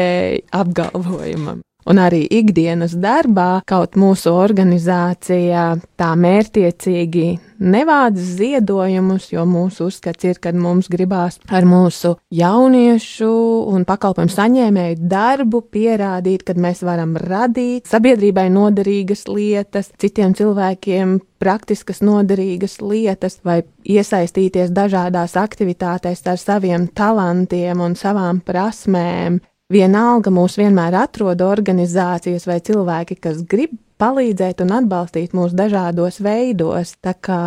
apgalvojumam. 0.54 1.64
Un 1.86 1.96
arī 2.02 2.24
ikdienas 2.26 2.92
darbā, 3.00 3.62
kaut 3.68 3.94
mūsu 3.96 4.32
organizācijā 4.34 5.62
tā 5.96 6.08
mērtiecīgi 6.20 7.28
nevāc 7.64 8.18
ziedojumus, 8.18 9.30
jo 9.32 9.46
mūsu 9.48 9.86
uzskats 9.88 10.26
ir, 10.28 10.40
ka 10.42 10.52
mums 10.52 10.90
gribās 10.92 11.38
ar 11.48 11.64
mūsu 11.68 12.16
jauniešu 12.34 13.30
un 13.72 13.86
pakalpojumu 13.88 14.34
saņēmēju 14.34 15.00
darbu 15.08 15.62
pierādīt, 15.72 16.44
ka 16.44 16.58
mēs 16.60 16.84
varam 16.84 17.16
radīt 17.22 17.88
sabiedrībai 17.88 18.48
noderīgas 18.52 19.24
lietas, 19.30 19.88
citiem 20.02 20.36
cilvēkiem 20.36 21.18
praktiskas 21.40 22.02
noderīgas 22.04 22.80
lietas 22.82 23.38
vai 23.46 23.62
iesaistīties 23.86 24.74
dažādās 24.76 25.38
aktivitātēs 25.40 26.26
ar 26.26 26.42
saviem 26.42 26.90
talantiem 26.92 27.80
un 27.80 27.96
savām 27.96 28.42
prasmēm. 28.44 29.38
Vienalga 29.68 30.30
mūs 30.32 30.54
vienmēr 30.56 30.94
atrod 30.96 31.42
organizācijas 31.44 32.46
vai 32.48 32.56
cilvēki, 32.64 33.18
kas 33.20 33.42
grib 33.44 33.74
palīdzēt 34.00 34.62
un 34.64 34.72
atbalstīt 34.78 35.34
mūs 35.36 35.52
dažādos 35.52 36.22
veidos. 36.24 36.94
Tā 37.04 37.12
kā, 37.12 37.40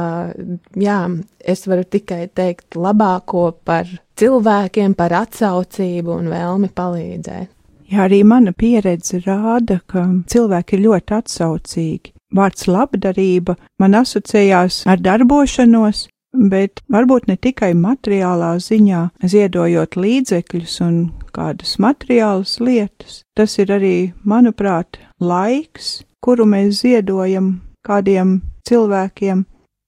jā, 0.78 1.00
es 1.42 1.66
varu 1.66 1.82
tikai 1.82 2.28
teikt 2.30 2.78
labāko 2.78 3.48
par 3.66 3.90
cilvēkiem, 4.22 4.94
par 5.00 5.18
atsaucību 5.24 6.14
un 6.20 6.30
vēlmi 6.30 6.70
palīdzēt. 6.78 7.50
Jā, 7.90 8.06
arī 8.06 8.22
mana 8.22 8.54
pieredze 8.54 9.24
rāda, 9.26 9.80
ka 9.90 10.06
cilvēki 10.30 10.78
ir 10.78 10.86
ļoti 10.86 11.18
atsaucīgi. 11.18 12.14
Vārds 12.38 12.70
labdarība 12.70 13.58
man 13.82 13.98
asociējās 13.98 14.84
ar 14.86 15.02
darbošanos, 15.02 16.06
bet 16.34 16.82
varbūt 16.91 17.28
ne 17.28 17.36
tikai 17.38 17.74
materiālā 17.78 18.56
ziņā, 18.63 19.02
ziedojot 19.24 19.98
līdzekļus 20.00 20.78
un 20.86 20.96
kādas 21.36 21.78
materiālas 21.80 22.60
lietas. 22.63 23.22
Tas 23.36 23.58
ir 23.60 23.74
arī, 23.76 23.96
manuprāt, 24.24 25.00
laiks, 25.20 26.02
kuru 26.24 26.48
mēs 26.48 26.84
ziedojam 26.84 27.60
kādiem 27.88 28.39
cilvēkiem. 28.67 29.46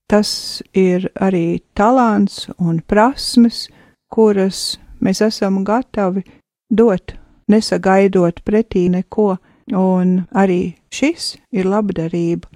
Tas 0.09 0.61
ir 0.75 1.07
arī 1.15 1.63
talants 1.73 2.49
un 2.59 2.81
prasmes, 2.85 3.67
kuras 4.11 4.77
mēs 5.01 5.23
esam 5.25 5.63
gatavi 5.65 6.23
dot, 6.69 7.15
nesagaidot 7.49 8.43
pretī 8.45 8.89
neko, 8.91 9.37
un 9.71 10.25
arī 10.35 10.75
šis 10.93 11.37
ir 11.55 11.69
labdarība. 11.71 12.49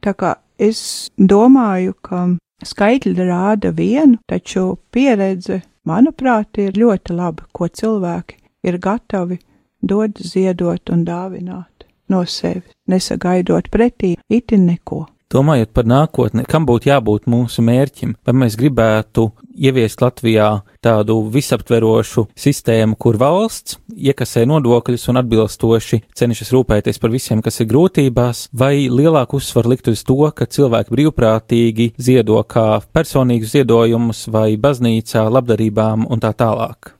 Tā 0.00 0.14
kā 0.16 0.36
es 0.56 1.10
domāju, 1.18 1.92
ka 2.00 2.24
skaitļi 2.66 3.26
rāda 3.28 3.72
vienu, 3.76 4.18
taču 4.28 4.78
pieredze, 4.94 5.62
manuprāt, 5.88 6.58
ir 6.58 6.78
ļoti 6.78 7.16
laba, 7.16 7.46
ko 7.52 7.68
cilvēki 7.68 8.38
ir 8.68 8.78
gatavi 8.78 9.38
dot, 9.82 10.18
ziedot 10.18 10.90
un 10.94 11.04
dāvināt 11.04 11.86
no 12.12 12.24
sevis, 12.28 12.74
nesagaidot 12.88 13.70
pretī 13.72 14.14
itin 14.30 14.66
neko. 14.68 15.06
Domājot 15.32 15.70
par 15.72 15.86
nākotni, 15.88 16.44
kam 16.44 16.66
būtu 16.68 16.90
jābūt 16.90 17.24
mūsu 17.30 17.62
mērķim, 17.64 18.10
vai 18.26 18.34
mēs 18.36 18.56
gribētu 18.60 19.30
ieviest 19.56 20.02
Latvijā 20.04 20.48
tādu 20.84 21.16
visaptverošu 21.32 22.26
sistēmu, 22.36 22.98
kur 23.00 23.16
valsts 23.20 23.78
iekasē 23.96 24.44
nodokļus 24.50 25.08
un 25.08 25.20
atbilstoši 25.22 26.02
cenšas 26.18 26.52
rūpēties 26.52 27.00
par 27.00 27.14
visiem, 27.14 27.40
kas 27.44 27.62
ir 27.62 27.70
grūtībās, 27.70 28.50
vai 28.52 28.90
lielāku 28.92 29.40
uzsvaru 29.40 29.72
likt 29.72 29.88
uz 29.92 30.04
to, 30.04 30.18
ka 30.36 30.44
cilvēki 30.44 30.92
brīvprātīgi 30.92 31.88
ziedo 31.96 32.42
kā 32.44 32.82
personīgus 32.92 33.54
ziedojumus 33.56 34.26
vai 34.32 34.50
baznīcā, 34.60 35.24
labdarībām 35.32 36.04
un 36.12 36.20
tā 36.20 36.34
tālāk. 36.36 36.92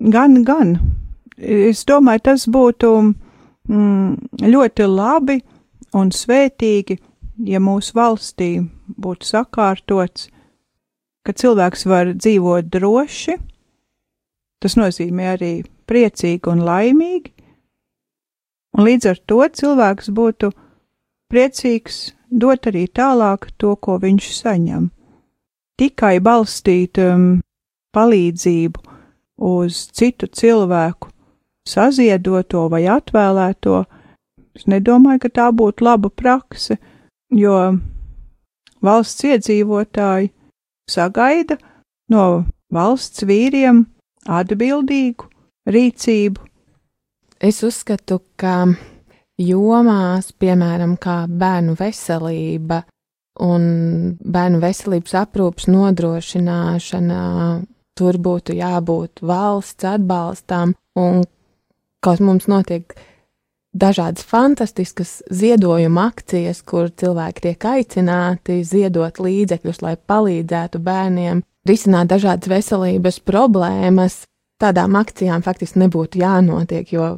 Gan, 0.00 0.40
gan. 0.48 0.78
Es 1.36 1.84
domāju, 1.88 2.24
tas 2.30 2.48
būtu 2.48 2.96
mm, 3.68 4.42
ļoti 4.48 4.88
labi 4.88 5.40
un 5.96 6.12
svētīgi, 6.14 6.96
ja 7.46 7.60
mūsu 7.62 7.94
valstī 7.96 8.50
būtu 9.00 9.28
sakārtots, 9.28 10.28
ka 11.24 11.32
cilvēks 11.32 11.86
var 11.88 12.14
dzīvot 12.16 12.70
droši, 12.72 13.36
tas 14.60 14.76
nozīmē 14.76 15.34
arī 15.34 15.52
priecīgi 15.88 16.50
un 16.52 16.64
laimīgi, 16.64 17.32
un 18.76 18.86
līdz 18.86 19.10
ar 19.12 19.20
to 19.26 19.42
cilvēks 19.60 20.10
būtu 20.16 20.52
priecīgs 21.30 22.10
dot 22.30 22.66
arī 22.70 22.86
tālāk 22.88 23.50
to, 23.58 23.74
ko 23.76 23.98
viņš 24.02 24.32
saņem. 24.40 24.90
Tikai 25.80 26.18
balstīt 26.20 27.00
um, 27.00 27.40
palīdzību 27.96 28.84
uz 29.50 29.86
citu 29.96 30.28
cilvēku 30.28 31.08
saziedoto 31.66 32.66
vai 32.72 32.84
atvēlēto, 32.90 33.84
es 34.56 34.66
nedomāju, 34.68 35.22
ka 35.24 35.30
tā 35.40 35.48
būtu 35.54 35.86
laba 35.86 36.10
prakse, 36.10 36.76
jo 37.34 37.56
valsts 38.84 39.24
iedzīvotāji 39.28 40.30
sagaida 40.90 41.56
no 42.10 42.44
valsts 42.74 43.24
vīriem 43.26 43.84
atbildīgu 44.30 45.28
rīcību. 45.70 46.46
Es 47.40 47.62
uzskatu, 47.64 48.20
ka 48.36 48.66
jomās, 49.40 50.32
piemēram, 50.36 50.96
kā 51.00 51.24
bērnu 51.28 51.76
veselība 51.78 52.82
un 53.40 53.62
bērnu 54.20 54.60
veselības 54.60 55.14
aprūpas 55.22 55.70
nodrošināšana, 55.70 57.20
tur 57.96 58.18
būtu 58.20 58.56
jābūt 58.58 59.22
valsts 59.24 59.86
atbalstam, 59.88 60.74
un 61.00 61.22
kaut 62.04 62.20
mums 62.24 62.48
notiek 62.50 62.92
dažādas 63.72 64.24
fantastiskas 64.26 65.20
ziedojuma 65.30 66.08
akcijas, 66.10 66.62
kur 66.62 66.90
cilvēki 66.90 67.44
tiek 67.46 67.66
aicināti 67.72 68.60
ziedot 68.66 69.20
līdzekļus, 69.22 69.82
lai 69.84 69.94
palīdzētu 69.96 70.82
bērniem 70.82 71.44
risināt 71.68 72.10
dažādas 72.10 72.50
veselības 72.50 73.20
problēmas. 73.20 74.24
Tādām 74.60 74.98
akcijām 75.00 75.42
faktiski 75.42 75.80
nebūtu 75.80 76.20
jānotiek, 76.20 76.90
jo 76.92 77.14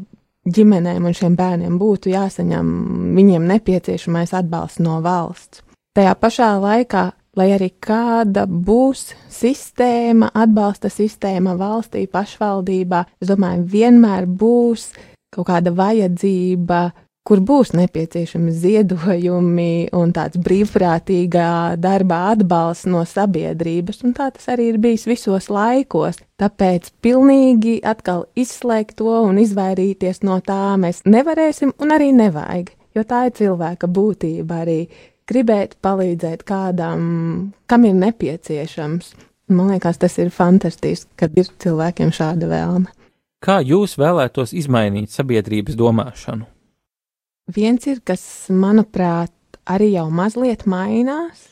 ģimenēm 0.47 1.07
un 1.07 1.17
šiem 1.17 1.35
bērniem 1.39 1.79
būtu 1.79 2.13
jāsaņem 2.13 2.69
viņiem 3.17 3.49
nepieciešamais 3.51 4.35
atbalsts 4.35 4.83
no 4.83 5.01
valsts. 5.03 5.63
Tajā 5.97 6.15
pašā 6.17 6.55
laikā, 6.63 7.11
lai 7.37 7.49
arī 7.53 7.69
kāda 7.83 8.47
būs 8.47 9.11
sistēma, 9.33 10.31
atbalsta 10.35 10.89
sistēma 10.93 11.57
valstī, 11.61 12.07
pašvaldībā, 12.09 13.03
es 13.21 13.29
domāju, 13.29 13.67
vienmēr 13.75 14.27
būs 14.27 14.91
kaut 15.33 15.49
kāda 15.49 15.73
vajadzība 15.75 16.83
kur 17.27 17.41
būs 17.47 17.71
nepieciešami 17.79 18.51
ziedojumi 18.51 19.75
un 19.95 20.13
tāds 20.15 20.41
brīvprātīgā 20.43 21.79
darbā 21.81 22.19
atbalsts 22.33 22.89
no 22.91 23.05
sabiedrības, 23.07 24.03
un 24.07 24.15
tā 24.17 24.31
tas 24.35 24.51
arī 24.53 24.73
ir 24.73 24.81
bijis 24.83 25.07
visos 25.07 25.49
laikos. 25.53 26.19
Tāpēc 26.43 26.91
pilnīgi 27.05 27.79
atkal 27.87 28.27
izslēgt 28.39 28.99
to 28.99 29.15
un 29.23 29.39
izvairīties 29.43 30.25
no 30.27 30.41
tā 30.45 30.75
mēs 30.83 31.05
nevarēsim 31.07 31.75
un 31.79 31.95
arī 31.95 32.11
nevajag, 32.17 32.73
jo 32.97 33.07
tā 33.07 33.27
ir 33.29 33.37
cilvēka 33.39 33.91
būtība 33.91 34.63
arī 34.65 34.81
gribēt 35.31 35.79
palīdzēt 35.85 36.43
kādam, 36.47 37.53
kam 37.71 37.87
ir 37.87 37.95
nepieciešams. 38.01 39.15
Man 39.53 39.71
liekas, 39.71 39.99
tas 40.01 40.17
ir 40.19 40.33
fantastiski, 40.35 41.11
kad 41.19 41.39
ir 41.39 41.47
cilvēkiem 41.63 42.11
šāda 42.15 42.49
vēlme. 42.51 42.91
Kā 43.43 43.59
jūs 43.67 43.97
vēlētos 43.99 44.53
izmainīt 44.55 45.11
sabiedrības 45.11 45.75
domāšanu? 45.75 46.47
Viens 47.51 47.89
ir, 47.91 47.99
kas, 48.07 48.23
manuprāt, 48.55 49.33
arī 49.67 49.97
jau 49.97 50.07
mazliet 50.15 50.63
mainās, 50.71 51.49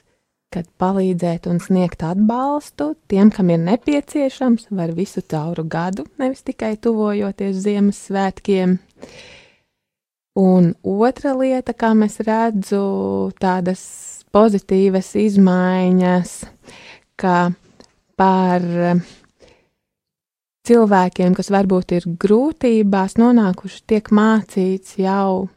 kad 0.55 0.69
palīdzēt 0.79 1.49
un 1.51 1.59
sniegt 1.63 2.05
atbalstu 2.07 2.93
tiem, 3.11 3.33
kam 3.35 3.51
ir 3.51 3.59
nepieciešams, 3.63 4.69
var 4.75 4.95
visu 4.95 5.23
cauru 5.23 5.67
gadu, 5.67 6.07
nevis 6.23 6.47
tikai 6.47 6.77
tuvojoties 6.79 7.59
Ziemassvētkiem. 7.67 8.79
Un 10.39 10.73
otra 10.87 11.35
lieta, 11.35 11.75
kā 11.75 11.91
mēs 11.99 12.21
redzu, 12.23 12.85
tādas 13.43 13.83
pozitīvas 14.31 15.11
izmaiņas, 15.19 16.37
ka 17.19 17.51
par 18.15 18.63
cilvēkiem, 20.71 21.35
kas 21.35 21.51
varbūt 21.53 21.97
ir 21.99 22.11
grūtībās 22.23 23.19
nonākuši, 23.19 23.83
tiek 23.91 24.13
mācīts 24.15 24.99
jau 25.01 25.49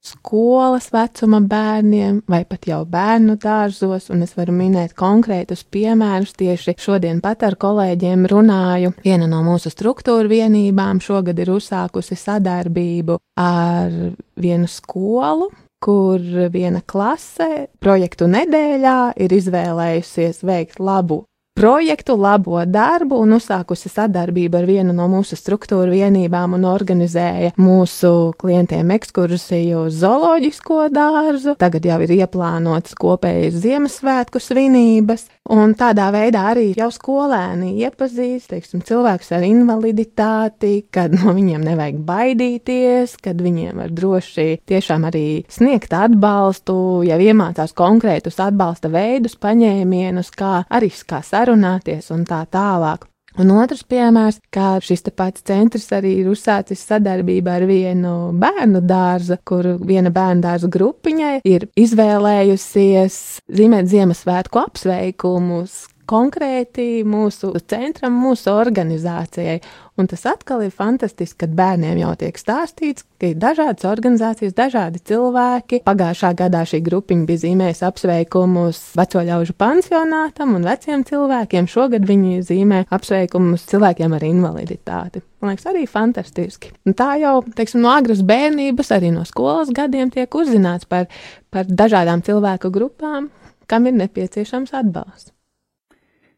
skolas 0.00 0.88
vecuma 0.94 1.42
bērniem, 1.44 2.22
vai 2.30 2.44
pat 2.48 2.64
jau 2.68 2.80
bērnu 2.88 3.36
dārzos, 3.40 4.08
un 4.12 4.24
es 4.24 4.32
varu 4.36 4.54
minēt 4.56 4.94
konkrētus 4.96 5.64
piemērus. 5.68 6.32
Tieši 6.40 6.76
šodien 6.80 7.20
pat 7.20 7.44
ar 7.44 7.58
kolēģiem 7.60 8.24
runāju. 8.30 8.94
Viena 9.04 9.28
no 9.28 9.42
mūsu 9.44 9.72
struktūra 9.72 10.30
vienībām 10.30 11.02
šogad 11.04 11.38
ir 11.42 11.52
uzsākusi 11.52 12.16
sadarbību 12.16 13.18
ar 13.40 13.92
vienu 14.40 14.70
skolu, 14.70 15.50
kur 15.80 16.20
viena 16.52 16.80
klase 16.80 17.66
projektu 17.80 18.28
nedēļā 18.28 18.98
ir 19.20 19.36
izvēlējusies 19.36 20.44
veikt 20.44 20.80
labu 20.80 21.24
projektu, 21.54 22.16
labo 22.16 22.62
darbu 22.64 23.18
un 23.20 23.34
uzsākusi 23.36 23.90
sadarbību 23.92 24.60
ar 24.60 24.68
vienu 24.68 24.94
no 24.96 25.08
mūsu 25.12 25.36
struktūra 25.38 25.90
vienībām 25.92 26.54
un 26.56 26.64
organizēja 26.70 27.52
mūsu 27.60 28.12
klientiem 28.40 28.94
ekskursiju 28.96 29.86
uz 29.88 29.98
zooloģisko 30.00 30.86
dārzu. 30.94 31.56
Tagad 31.60 31.88
jau 31.90 31.98
ir 32.06 32.14
ieplānotas 32.20 32.96
kopējas 33.00 33.58
Ziemassvētku 33.60 34.40
svinības, 34.40 35.26
un 35.50 35.74
tādā 35.78 36.08
veidā 36.14 36.46
arī 36.52 36.70
jau 36.78 36.88
skolēni 36.94 37.74
iepazīst, 37.82 38.50
teiksim, 38.52 38.84
cilvēkus 38.86 39.32
ar 39.36 39.44
invaliditāti, 39.46 40.72
kad 40.94 41.12
no 41.16 41.34
viņiem 41.36 41.64
nevajag 41.66 42.00
baidīties, 42.06 43.16
kad 43.22 43.40
viņiem 43.42 43.82
var 43.82 43.92
droši 43.94 44.46
tiešām 44.70 45.08
arī 45.10 45.26
sniegt 45.50 45.94
atbalstu, 45.96 46.76
jau 47.08 47.20
iemācās 47.20 47.74
konkrētus 47.76 48.40
atbalsta 48.42 48.90
veidus, 48.92 49.36
paņēmienus, 49.40 50.32
kā 50.38 50.54
arī 50.70 50.92
kā 51.10 51.20
sarunāties 51.40 52.10
un 52.12 52.26
tā 52.28 52.44
tālāk. 52.50 53.06
Un 53.38 53.52
otrs 53.54 53.84
piemērs, 53.86 54.40
kā 54.50 54.80
šis 54.82 55.04
pats 55.14 55.44
centrs 55.46 55.86
arī 55.94 56.16
ir 56.18 56.30
uzsācis 56.32 56.82
sadarbību 56.82 57.52
ar 57.52 57.64
vienu 57.68 58.14
bērnu 58.34 58.82
dārzu, 58.82 59.38
kur 59.46 59.68
viena 59.86 60.10
bērnu 60.10 60.42
dārza 60.42 60.68
grupiņai 60.68 61.36
ir 61.46 61.68
izvēlējusies 61.78 63.20
zīmēt 63.46 63.86
Ziemassvētku 63.92 64.60
apsveikumus, 64.64 65.84
konkrēti 66.10 67.04
mūsu 67.06 67.52
centram, 67.70 68.16
mūsu 68.18 68.50
organizācijai. 68.52 69.60
Un 70.00 70.08
tas 70.08 70.22
atkal 70.24 70.62
ir 70.64 70.72
fantastiski, 70.72 71.42
kad 71.42 71.52
bērniem 71.56 71.98
jau 72.00 72.12
tiek 72.18 72.38
stāstīts, 72.40 73.04
ka 73.20 73.28
ir 73.30 73.40
dažādas 73.40 73.84
organizācijas, 73.84 74.54
dažādi 74.56 75.02
cilvēki. 75.10 75.82
Pagājušā 75.84 76.30
gadā 76.38 76.62
šī 76.68 76.80
grupiņa 76.86 77.26
bija 77.28 77.42
zīmējusi 77.42 77.84
apsveikumus 77.88 78.80
veco 78.96 79.24
ļaužu 79.28 79.56
pansionātam 79.60 80.54
un 80.56 80.64
veciem 80.64 81.04
cilvēkiem. 81.08 81.68
Šogad 81.68 82.06
viņi 82.08 82.40
zīmē 82.48 82.86
apsveikumus 82.88 83.66
cilvēkiem 83.68 84.14
ar 84.16 84.24
invaliditāti. 84.30 85.20
Man 85.40 85.54
liekas, 85.54 85.68
arī 85.68 85.84
fantastiski. 85.88 86.72
Un 86.88 86.96
tā 86.96 87.14
jau, 87.20 87.34
teiksim, 87.56 87.82
no 87.84 87.92
agras 87.92 88.22
bērnības, 88.28 88.92
arī 88.96 89.12
no 89.14 89.26
skolas 89.28 89.72
gadiem 89.76 90.12
tiek 90.12 90.32
uzzināts 90.36 90.88
par, 90.88 91.10
par 91.52 91.68
dažādām 91.68 92.24
cilvēku 92.24 92.72
grupām, 92.72 93.28
kam 93.68 93.88
ir 93.88 93.96
nepieciešams 94.00 94.74
atbalsts. 94.80 95.32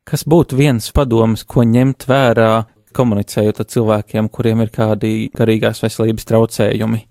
Kas 0.09 0.25
būtu 0.27 0.59
viens 0.59 0.89
padoms, 0.95 1.45
ko 1.47 1.63
ņemt 1.63 2.09
vērā, 2.11 2.53
komunicējot 2.97 3.63
ar 3.63 3.69
cilvēkiem, 3.75 4.29
kuriem 4.29 4.65
ir 4.65 4.73
kādi 4.75 5.13
garīgās 5.37 5.83
veselības 5.85 6.27
traucējumi? 6.29 7.05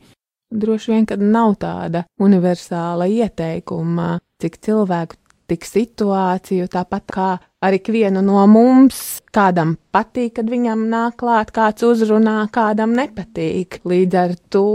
Droši 0.51 0.91
vien, 0.91 1.05
ka 1.07 1.15
nav 1.15 1.55
tāda 1.61 2.03
universāla 2.19 3.07
ieteikuma, 3.07 4.17
cik 4.43 4.59
cilvēku, 4.67 5.15
tik 5.47 5.63
situāciju, 5.67 6.67
tāpat 6.71 7.07
kā 7.11 7.29
arī 7.63 7.79
ikvienu 7.79 8.23
no 8.25 8.43
mums, 8.51 9.21
kādam 9.31 9.77
patīk, 9.95 10.35
kad 10.39 10.51
viņam 10.51 10.85
nāk 10.91 11.17
klāt 11.23 11.53
kāds 11.55 11.87
uzrunā, 11.87 12.43
kādam 12.51 12.95
nepatīk. 12.97 13.79
Līdz 13.87 14.19
ar 14.19 14.35
to 14.51 14.67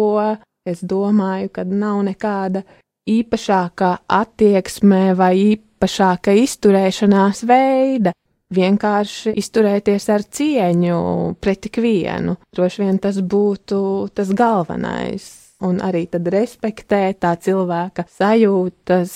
es 0.68 0.81
domāju, 0.81 1.52
ka 1.52 1.64
nav 1.68 2.00
nekāda 2.09 2.64
īpašākā 3.07 3.92
attieksme 4.09 5.02
vai 5.18 5.61
īpašāka 5.77 6.33
izturēšanās 6.43 7.45
veida. 7.47 8.12
Vienkārši 8.55 9.35
izturēties 9.37 10.09
ar 10.09 10.23
cieņu 10.23 11.35
pret 11.41 11.67
ikvienu. 11.67 12.37
Droši 12.55 12.85
vien 12.85 12.99
tas 12.99 13.19
būtu 13.19 14.09
tas 14.15 14.31
galvenais. 14.31 15.55
Un 15.67 15.81
arī 15.81 16.07
tad 16.07 16.29
respektēt 16.29 17.21
tā 17.25 17.35
cilvēka 17.37 18.07
sajūtas 18.07 19.12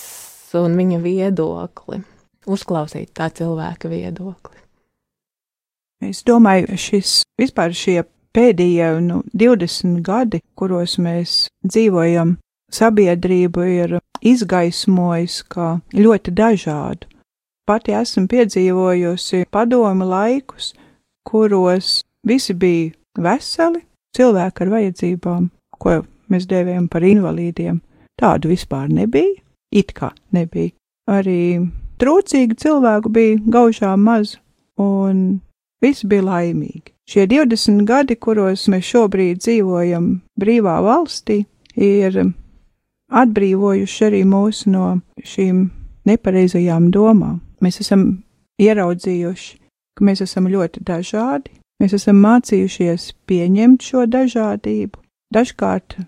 un 0.59 0.75
viņa 0.77 0.99
viedokli. 1.05 2.01
Uzklausīt 2.46 3.12
tā 3.14 3.31
cilvēka 3.31 3.88
viedokli. 3.88 4.57
Es 6.03 6.25
domāju, 6.25 6.75
šis 6.81 7.23
vispār 7.38 7.77
šie 7.77 8.01
pēdējie 8.35 9.01
nu, 9.05 9.20
20 9.37 10.01
gadi, 10.03 10.40
kuros 10.57 10.96
mēs 10.99 11.46
dzīvojam, 11.62 12.38
sabiedrību 12.74 13.66
ir 13.66 13.98
izgaismojis 14.20 15.40
kā 15.50 15.78
ļoti 15.96 16.35
dažādu. 16.37 17.09
Pati 17.68 17.94
esmu 17.94 18.26
piedzīvojusi 18.30 19.44
padomu 19.50 20.09
laikus, 20.11 20.72
kuros 21.26 22.00
visi 22.26 22.54
bija 22.54 22.90
veseli, 23.18 23.85
cilvēki 24.16 24.64
ar 24.64 24.72
vajadzībām, 24.74 25.46
ko 25.78 26.00
mēs 26.30 26.48
dēvējam 26.50 26.88
par 26.90 27.06
invalīdiem. 27.06 27.78
Tādu 28.20 28.50
vispār 28.50 28.90
nebija, 28.92 29.38
it 29.72 29.94
kā 29.96 30.11
nebija. 30.35 30.74
Arī 31.11 31.62
trūcīgi 32.02 32.59
cilvēku 32.61 33.12
bija 33.12 33.38
gaužām 33.46 34.02
maz, 34.04 34.37
un 34.80 35.40
visi 35.83 36.11
bija 36.11 36.26
laimīgi. 36.26 36.92
Šie 37.11 37.26
20 37.30 37.87
gadi, 37.88 38.16
kuros 38.16 38.68
mēs 38.70 38.87
šobrīd 38.87 39.40
dzīvojam 39.42 40.12
brīvā 40.38 40.76
valstī, 40.85 41.40
ir 41.74 42.20
atbrīvojuši 43.11 44.05
arī 44.07 44.23
mūs 44.29 44.64
no 44.70 45.01
šīm 45.27 45.68
nepareizajām 46.09 46.90
domām. 46.94 47.40
Mēs 47.61 47.81
esam 47.85 48.23
ieraudzījuši, 48.61 49.59
ka 49.99 50.07
mēs 50.07 50.23
esam 50.25 50.49
ļoti 50.49 50.85
dažādi, 50.87 51.53
mēs 51.83 51.94
esam 51.99 52.20
mācījušies 52.25 53.11
pieņemt 53.29 53.85
šo 53.85 54.07
dažādību, 54.09 55.01
dažkārt 55.35 55.99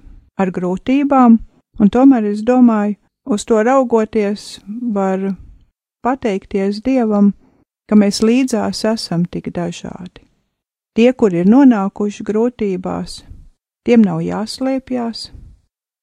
ar 0.41 0.53
grūtībām, 0.55 1.39
un 1.81 1.93
tomēr 1.93 2.31
es 2.33 2.43
domāju, 2.47 2.97
uz 3.29 3.45
to 3.45 3.63
raugoties, 3.63 4.61
var 4.67 5.35
pateikties 6.03 6.83
Dievam, 6.85 7.33
ka 7.89 7.99
mēs 7.99 8.23
līdzās 8.25 8.85
esam 8.89 9.25
tik 9.25 9.53
dažādi. 9.55 10.25
Tie, 10.97 11.13
kur 11.17 11.33
ir 11.33 11.49
nonākuši 11.49 12.25
grūtībās, 12.29 13.23
tiem 13.87 14.03
nav 14.05 14.21
jāslēpjas, 14.25 15.31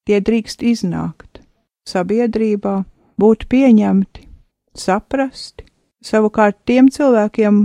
tie 0.10 0.18
drīkst 0.26 0.64
iznākt 0.66 1.44
sabiedrībā, 1.86 2.82
būt 3.22 3.46
pieņemti, 3.52 4.26
saprasti, 4.74 5.68
savukārt 6.02 6.58
tiem 6.66 6.90
cilvēkiem 6.90 7.60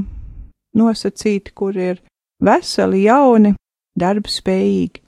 nosacīti, 0.77 1.55
kur 1.57 1.77
ir 1.79 2.03
veseli, 2.45 3.07
jauni, 3.07 3.55
darbspējīgi. 3.97 5.01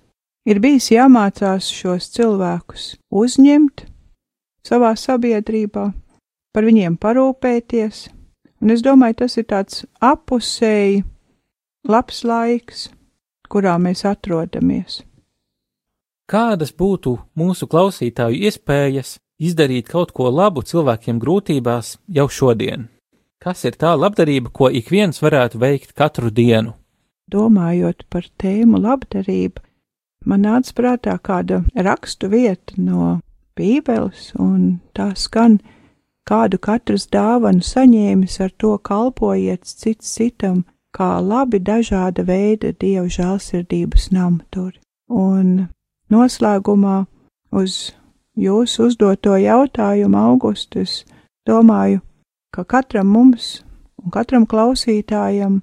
Ir 0.47 0.61
bijis 0.63 0.93
jāmācās 0.95 1.69
šos 1.75 2.07
cilvēkus 2.15 2.93
uzņemt 3.11 3.83
savā 4.67 4.93
sabiedrībā, 4.99 5.89
par 6.55 6.67
viņiem 6.67 6.95
parūpēties, 7.03 8.07
un 8.63 8.73
es 8.73 8.85
domāju, 8.87 9.21
tas 9.25 9.37
ir 9.37 9.49
tāds 9.51 9.83
apusēji 9.99 11.03
labs 11.91 12.23
laiks, 12.25 12.87
kurā 13.51 13.77
mēs 13.83 14.07
atrodamies. 14.09 15.03
Kādas 16.27 16.73
būtu 16.75 17.13
mūsu 17.39 17.69
klausītāju 17.71 18.41
iespējas 18.49 19.19
izdarīt 19.39 19.87
kaut 19.87 20.11
ko 20.11 20.27
labu 20.27 20.65
cilvēkiem 20.67 21.21
grūtībās 21.23 21.93
jau 22.11 22.27
šodien? 22.27 22.89
Kas 23.39 23.63
ir 23.69 23.77
tā 23.79 23.93
labdarība, 23.95 24.51
ko 24.51 24.67
ik 24.67 24.91
viens 24.91 25.23
varētu 25.23 25.61
veikt 25.63 25.93
katru 25.95 26.33
dienu? 26.35 26.75
Domājot 27.31 28.03
par 28.11 28.27
tēmu 28.43 28.81
labdarība, 28.83 29.63
man 30.27 30.43
nāca 30.43 30.75
prātā 30.75 31.15
kāda 31.23 31.61
rakstu 31.75 32.33
vieta 32.33 32.75
no 32.75 33.21
Bībeles, 33.57 34.33
un 34.35 34.81
tā 34.99 35.13
skan, 35.15 35.61
kādu 36.27 36.59
katrs 36.59 37.07
dāvanu 37.07 37.63
saņēmis, 37.63 38.41
ar 38.43 38.51
to 38.59 38.75
kalpojiet 38.83 39.63
cits 39.63 40.11
citam, 40.19 40.65
kā 40.91 41.21
labi 41.23 41.63
dažāda 41.63 42.27
veida 42.27 42.75
dievu 42.75 43.07
žēlsirdības 43.15 44.11
namturi. 44.11 44.81
Un 45.07 45.69
noslēgumā 46.13 47.05
uz 47.57 47.93
jūsu 48.37 48.89
uzdoto 48.91 49.37
jautājumu, 49.41 50.19
Augustus, 50.19 51.05
domāju, 51.49 52.03
ka 52.55 52.65
katram 52.65 53.11
mums 53.13 53.63
un 54.03 54.13
katram 54.15 54.47
klausītājam 54.47 55.61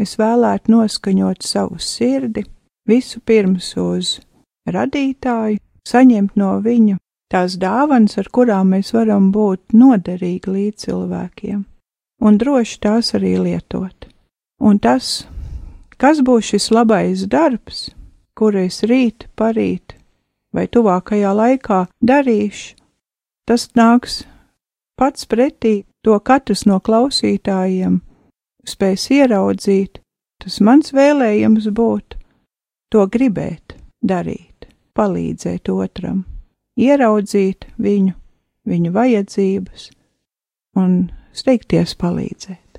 es 0.00 0.16
vēlētu 0.20 0.72
noskaņot 0.72 1.44
savu 1.44 1.80
sirdi 1.82 2.44
visu 2.88 3.20
pirms 3.20 3.74
uz 3.80 4.18
radītāju, 4.70 5.60
saņemt 5.88 6.36
no 6.38 6.56
viņa 6.64 6.98
tās 7.30 7.56
dāvanas, 7.60 8.16
ar 8.18 8.30
kurām 8.32 8.74
mēs 8.74 8.92
varam 8.94 9.30
būt 9.34 9.74
noderīgi 9.74 10.54
līdz 10.54 10.86
cilvēkiem, 10.86 11.62
un 12.26 12.38
droši 12.38 12.80
tās 12.86 13.14
arī 13.18 13.36
lietot. 13.38 14.08
Un 14.60 14.78
tas, 14.78 15.26
kas 15.96 16.20
būs 16.26 16.52
šis 16.52 16.70
labais 16.74 17.24
darbs, 17.30 17.88
kuru 18.40 18.64
es 18.64 18.80
rīt, 18.88 19.28
parīt 19.36 19.98
vai 20.56 20.64
tuvākajā 20.72 21.30
laikā 21.36 21.80
darīšu, 22.00 22.76
tas 23.44 23.68
nāks 23.76 24.22
pats 24.96 25.28
pretī, 25.28 25.84
to 26.00 26.16
katrs 26.24 26.64
no 26.64 26.78
klausītājiem 26.80 28.00
spēs 28.64 29.10
ieraudzīt. 29.12 30.00
Tas 30.40 30.56
mans 30.64 30.94
vēlējums 30.96 31.68
būtu 31.76 32.16
to 32.88 33.04
gribēt, 33.12 33.76
darīt, 34.00 34.70
palīdzēt 34.96 35.68
otram, 35.68 36.24
ieraudzīt 36.80 37.68
viņu, 37.76 38.14
viņu 38.64 38.94
vajadzības 38.96 39.90
un 40.80 40.96
steigties 41.36 41.92
palīdzēt. 42.00 42.69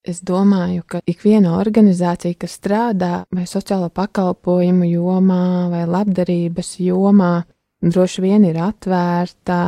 Es 0.00 0.22
domāju, 0.24 0.80
ka 0.88 1.02
ikviena 1.04 1.58
organizācija, 1.58 2.38
kas 2.40 2.56
strādā 2.56 3.24
vai 3.36 3.44
sociālo 3.44 3.90
pakalpojumu 3.92 4.88
jomā 4.88 5.68
vai 5.68 5.82
labdarības 5.84 6.78
jomā, 6.80 7.42
droši 7.84 8.24
vien 8.24 8.46
ir 8.48 8.56
atvērta, 8.64 9.60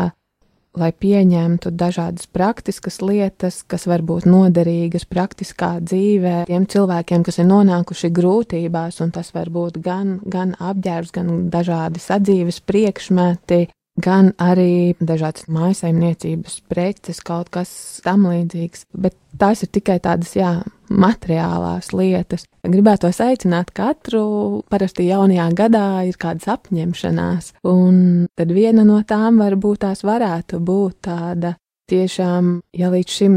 lai 0.80 0.88
pieņemtu 0.96 1.74
dažādas 1.76 2.30
praktiskas 2.32 3.02
lietas, 3.04 3.60
kas 3.68 3.84
var 3.84 4.00
būt 4.08 4.24
noderīgas 4.24 5.04
praktiskā 5.04 5.74
dzīvē 5.84 6.46
tiem 6.48 6.64
cilvēkiem, 6.64 7.26
kas 7.28 7.42
ir 7.42 7.48
nonākuši 7.50 8.08
grūtībās, 8.16 9.02
un 9.04 9.12
tas 9.12 9.34
var 9.36 9.52
būt 9.52 9.82
gan, 9.84 10.16
gan 10.24 10.56
apģērbs, 10.56 11.12
gan 11.12 11.32
dažādi 11.52 12.00
sadzīves 12.00 12.62
priekšmeti, 12.64 13.66
gan 14.00 14.30
arī 14.40 14.94
dažādas 15.00 15.48
mājasaimniecības 15.52 16.60
preces, 16.70 17.20
kaut 17.24 17.50
kas 17.52 18.00
tam 18.04 18.24
līdzīgs. 18.30 18.86
Bet 18.96 19.16
tās 19.38 19.64
ir 19.64 19.72
tikai 19.74 19.98
tādas, 20.02 20.32
jā, 20.36 20.52
materiālās 20.92 21.92
lietas. 21.96 22.46
Gribētu 22.64 23.10
aicināt 23.10 23.72
katru, 23.76 24.62
parasti 24.72 25.08
jaunajā 25.08 25.48
gadā 25.58 25.86
ir 26.08 26.16
kādas 26.20 26.48
apņemšanās, 26.52 27.52
un 27.68 28.28
tad 28.38 28.54
viena 28.54 28.86
no 28.88 29.02
tām 29.08 29.40
varbūt 29.42 29.84
tās 29.86 30.04
varētu 30.06 30.60
būt 30.62 31.02
tāda 31.08 31.56
tiešām, 31.92 32.58
ja 32.78 32.92
līdz 32.92 33.18
šim 33.18 33.36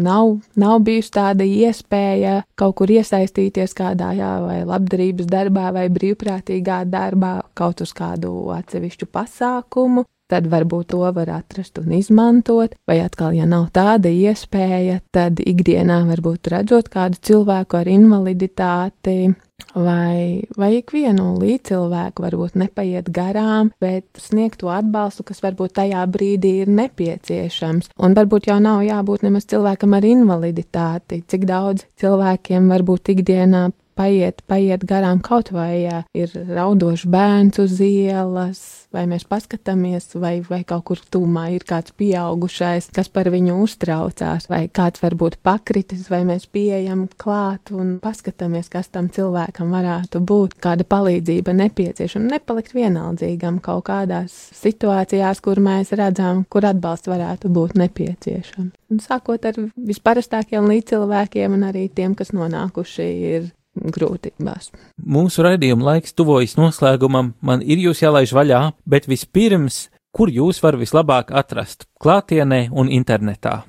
nav, 0.00 0.38
nav 0.58 0.80
bijusi 0.86 1.12
tāda 1.14 1.46
iespēja 1.46 2.40
kaut 2.58 2.76
kur 2.80 2.90
iesaistīties 2.90 3.76
kādā 3.76 4.12
jā, 4.18 4.32
vai 4.44 4.62
labdarības 4.66 5.28
darbā 5.30 5.70
vai 5.74 5.86
brīvprātīgā 5.92 6.84
darbā, 6.90 7.36
kaut 7.54 7.84
uz 7.84 7.94
kādu 7.96 8.32
atsevišķu 8.56 9.10
pasākumu. 9.12 10.06
Tad 10.32 10.46
varbūt 10.48 10.94
to 10.94 11.02
var 11.12 11.28
atrast 11.28 11.78
un 11.82 11.92
izmantot, 11.98 12.72
vai 12.88 12.96
atkal, 13.04 13.34
ja 13.36 13.44
nav 13.48 13.66
tāda 13.76 14.08
iespēja, 14.08 15.02
tad 15.12 15.42
ikdienā 15.44 16.00
varbūt 16.08 16.48
redzot 16.54 16.88
kādu 16.92 17.20
cilvēku 17.28 17.76
ar 17.76 17.90
invaliditāti, 17.92 19.34
vai, 19.76 20.44
vai 20.56 20.70
ikvienu 20.78 21.34
līdzcilvēku 21.42 22.24
varbūt 22.24 22.56
nepaiet 22.62 23.12
garām, 23.12 23.70
bet 23.84 24.08
sniegt 24.20 24.62
to 24.62 24.72
atbalstu, 24.72 25.26
kas 25.28 25.44
varbūt 25.44 25.76
tajā 25.76 26.06
brīdī 26.10 26.56
ir 26.64 26.72
nepieciešams. 26.72 27.92
Un 28.00 28.16
varbūt 28.16 28.48
jau 28.48 28.58
nav 28.64 28.80
jābūt 28.86 29.28
nemaz 29.28 29.48
cilvēkam 29.50 29.96
ar 29.98 30.08
invaliditāti, 30.08 31.20
cik 31.28 31.48
daudz 31.50 31.84
cilvēkiem 32.00 32.72
varbūt 32.72 33.12
ikdienā 33.18 33.68
paiet, 33.96 34.42
paiet 34.50 34.84
garām 34.88 35.22
kaut 35.24 35.52
vai 35.54 35.84
ja 35.84 36.02
ir 36.16 36.32
raudošs 36.34 37.06
bērns 37.10 37.60
uz 37.62 37.78
ielas, 37.84 38.62
vai 38.94 39.04
mēs 39.10 39.26
paskatāmies, 39.28 40.12
vai, 40.20 40.38
vai 40.46 40.62
kaut 40.66 40.84
kur 40.90 41.00
tūmā 41.14 41.48
ir 41.54 41.64
kāds 41.66 41.94
pieaugušais, 41.98 42.90
kas 42.94 43.10
par 43.12 43.30
viņu 43.34 43.56
uztraucās, 43.64 44.48
vai 44.50 44.64
kāds 44.68 45.02
varbūt 45.02 45.40
pakritis, 45.44 46.06
vai 46.12 46.22
mēs 46.28 46.46
pieejam 46.50 47.06
klāt 47.20 47.72
un 47.74 47.96
paskatāmies, 48.02 48.70
kas 48.72 48.90
tam 48.94 49.10
cilvēkam 49.14 49.74
varētu 49.74 50.22
būt, 50.24 50.58
kāda 50.62 50.86
palīdzība 50.88 51.56
nepieciešama, 51.64 52.36
nepalikt 52.36 52.76
vienaldzīgam 52.76 53.60
kaut 53.64 53.86
kādās 53.88 54.34
situācijās, 54.54 55.42
kur 55.44 55.60
mēs 55.64 55.94
redzam, 55.98 56.44
kur 56.48 56.66
atbalsts 56.70 57.10
varētu 57.10 57.50
būt 57.54 57.76
nepieciešams. 57.82 58.72
Un 58.94 59.02
sākot 59.02 59.42
ar 59.48 59.58
visparastākiem 59.74 60.68
līdzcilvēkiem 60.70 61.56
un 61.56 61.68
arī 61.72 61.88
tiem, 61.90 62.14
kas 62.14 62.30
nonākuši 62.36 63.10
ir 63.34 63.52
grūtībās. 63.74 64.70
Mūsu 65.02 65.44
raidījuma 65.46 65.90
laiks 65.92 66.16
tuvojas 66.16 66.56
noslēgumam, 66.60 67.34
man 67.40 67.62
ir 67.62 67.82
jūs 67.88 68.04
jālaiž 68.04 68.34
vaļā, 68.36 68.62
bet 68.86 69.08
vispirms, 69.10 69.88
kur 70.14 70.30
jūs 70.30 70.62
varat 70.62 70.84
vislabāk 70.84 71.34
atrast- 71.34 71.88
klātienē 72.02 72.68
un 72.72 72.88
internetā? 72.88 73.64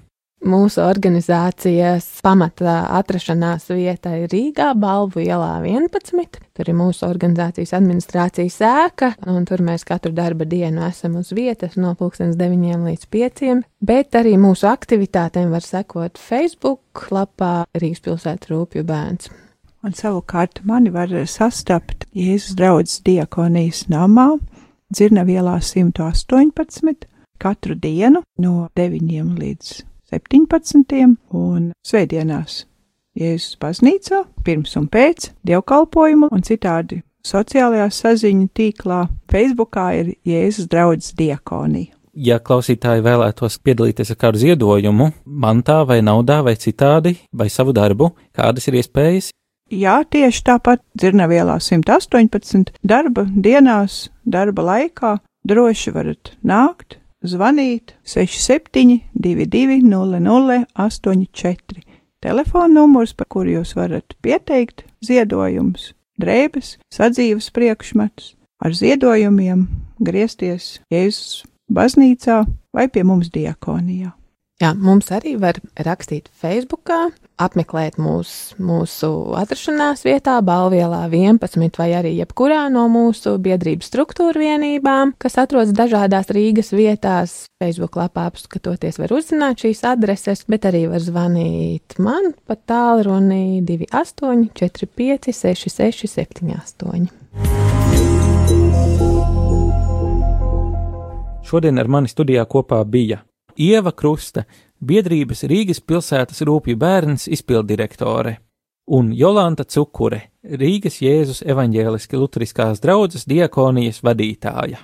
Mūsu 0.46 0.84
organizācijas 0.84 2.06
pamata 2.22 2.84
atrašanās 3.00 3.64
vieta 3.72 4.12
ir 4.20 4.28
Rīgā, 4.30 4.68
Balvu 4.78 5.24
ielā 5.24 5.56
11. 5.66 6.38
Tur 6.54 6.70
ir 6.70 6.78
mūsu 6.78 7.08
organizācijas 7.08 7.74
administrācijas 7.74 8.60
ēka, 8.62 9.10
un 9.26 9.48
tur 9.50 9.64
mēs 9.66 9.88
katru 9.88 10.12
darba 10.14 10.46
dienu 10.46 10.84
esam 10.86 11.16
uz 11.18 11.32
vietas 11.34 11.80
no 11.82 11.96
9 11.98 12.86
līdz 12.86 13.08
5. 13.10 13.64
Bet 13.82 14.12
arī 14.12 14.36
mūsu 14.38 14.70
aktivitātēm 14.70 15.50
var 15.50 15.66
sekot 15.66 16.22
Facebook 16.22 17.08
lapā 17.10 17.66
Rīgas 17.74 18.06
pilsētas 18.06 18.54
rūpju 18.54 18.86
bērns. 18.86 19.32
Un 19.86 19.94
savukārt 19.94 20.64
mani 20.66 20.90
var 20.90 21.12
sastapt 21.30 22.08
Jēzus 22.18 22.56
draudzes 22.58 23.04
diakonijas 23.06 23.84
namā, 23.94 24.40
Dzirnavielā 24.90 25.60
118, 25.62 27.06
katru 27.38 27.76
dienu 27.78 28.24
no 28.42 28.54
9 28.74 29.36
līdz 29.38 29.76
17. 30.10 31.12
un 31.38 31.68
svētdienās 31.86 32.64
Jēzus 33.14 33.60
baznīcā, 33.62 34.24
pirms 34.42 34.74
un 34.82 34.90
pēc 34.90 35.30
dievkalpojumu 35.46 36.32
un 36.34 36.42
citādi 36.42 37.04
sociālajā 37.22 37.86
saziņu 37.94 38.50
tīklā. 38.58 39.04
Facebookā 39.30 39.86
ir 40.00 40.12
Jēzus 40.26 40.66
draudzes 40.66 41.14
diakonija. 41.14 41.94
Ja 42.16 42.40
klausītāji 42.42 43.06
vēlētos 43.06 43.62
piedalīties 43.62 44.16
ar 44.16 44.18
kādu 44.18 44.42
ziedojumu, 44.42 45.12
mantā 45.30 45.84
vai 45.86 46.02
naudā 46.02 46.42
vai 46.42 46.58
citādi, 46.58 47.20
vai 47.30 47.52
savu 47.54 47.76
darbu, 47.76 48.16
kādas 48.34 48.72
ir 48.72 48.82
iespējas, 48.82 49.30
Jā, 49.74 50.04
tieši 50.06 50.44
tāpat 50.46 50.84
dzirnavielā 50.94 51.56
118 51.58 52.70
darba 52.86 53.24
dienās, 53.26 54.12
darba 54.22 54.62
laikā 54.62 55.16
droši 55.42 55.94
varat 55.96 56.36
nākt, 56.46 57.00
zvanīt 57.26 57.96
67 58.06 59.02
22 59.18 59.82
00 59.82 60.60
84. 60.78 61.82
Telefona 62.22 62.70
numurs, 62.70 63.16
pa 63.18 63.26
kuru 63.26 63.58
jūs 63.58 63.74
varat 63.78 64.14
pieteikt 64.22 64.86
ziedojumus, 65.02 65.96
drēbes, 66.22 66.76
sadzīves 66.94 67.50
priekšmetus, 67.50 68.36
ar 68.62 68.74
ziedojumiem 68.74 69.66
griezties 69.98 70.80
Jēzus 70.94 71.42
baznīcā 71.74 72.44
vai 72.70 72.86
pie 72.86 73.02
mums 73.02 73.34
diakonijā. 73.34 74.14
Jā, 74.62 74.72
mums 74.78 75.10
arī 75.12 75.36
var 75.42 75.58
rakstīt 75.82 76.30
Facebook, 76.32 76.86
apmeklēt 77.42 77.98
mūs, 78.00 78.56
mūsu 78.62 79.10
atrašanās 79.36 80.06
vietā, 80.08 80.38
Balvielā 80.46 81.04
11 81.12 81.80
vai 81.80 81.90
arī 81.98 82.14
jebkurā 82.20 82.70
no 82.74 82.88
mūsu 82.92 83.36
biedrības 83.44 83.90
struktūra 83.92 84.40
vienībām, 84.40 85.14
kas 85.20 85.38
atrodas 85.42 85.76
dažādās 85.76 86.32
Rīgas 86.36 86.72
vietās. 86.76 87.46
Facebook 87.62 87.96
lapā 88.00 88.26
apskatoties 88.30 89.00
var 89.02 89.14
uzzināt 89.16 89.64
šīs 89.64 89.84
adreses, 89.88 90.46
bet 90.48 90.68
arī 90.70 90.86
var 90.92 91.02
zvanīt 91.04 91.98
man 92.00 92.34
pa 92.48 92.56
tālruni 92.56 93.62
28 93.68 94.50
45 94.56 95.32
66 95.36 96.08
78. 96.16 97.10
Šodien 101.46 101.78
ar 101.78 101.88
mani 101.92 102.10
studijā 102.10 102.42
kopā 102.50 102.80
bija 102.90 103.22
Ieva 103.56 103.92
Krusta, 103.96 104.44
biedrības 104.86 105.46
Rīgas 105.50 105.82
pilsētas 105.82 106.44
rūpju 106.46 106.78
bērns 106.80 107.28
izpildirektore, 107.32 108.38
un 108.88 109.12
Jolanta 109.14 109.66
Cukure, 109.66 110.22
Rīgas 110.46 111.02
Jēzus 111.02 111.42
evaņģēliski 111.46 112.20
luteriskās 112.20 112.84
draudzes 112.84 113.26
diakonijas 113.30 114.04
vadītāja. 114.06 114.84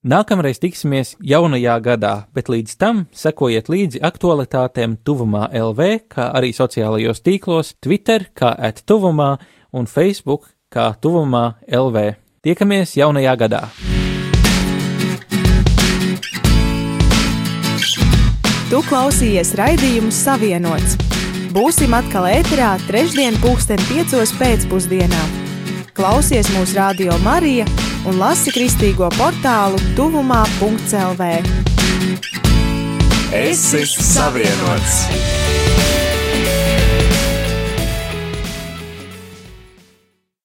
Nākamreiz 0.00 0.56
tiksimies 0.62 1.12
jaunajā 1.20 1.74
gadā, 1.84 2.14
bet 2.32 2.48
līdz 2.48 2.76
tam 2.80 3.02
sekojiet 3.12 3.68
līdzi 3.68 4.00
aktualitātēm 4.00 4.96
Tuvumā 5.04 5.50
LV, 5.52 5.90
kā 6.14 6.30
arī 6.32 6.54
sociālajos 6.56 7.20
tīklos, 7.20 7.74
Twitter 7.84 8.30
kā 8.32 8.54
at 8.56 8.80
Tuvumā 8.88 9.34
un 9.76 9.84
Facebook 9.84 10.48
kā 10.72 10.94
Tuvumā 10.96 11.58
LV. 11.68 12.14
Tiekamies 12.40 12.96
jaunajā 12.96 13.36
gadā! 13.44 13.66
Tu 18.70 18.78
klausījies 18.86 19.48
raidījumu 19.58 20.12
Savienots. 20.14 20.92
Būsim 21.50 21.90
atkal 21.96 22.28
ēterā 22.30 22.76
trešdien, 22.84 23.34
pulksten 23.42 23.82
piecos 23.88 24.30
pēcpusdienā. 24.38 25.24
Klausies 25.98 26.46
mūsu 26.54 26.78
radio 26.78 27.18
Marija 27.24 27.66
un 28.06 28.22
lasi 28.22 28.54
kristīgo 28.54 29.10
portālu 29.18 29.82
tuvumā.lv. 29.98 31.30
Es 33.34 33.66
esmu 33.74 34.06
savienots! 34.14 35.49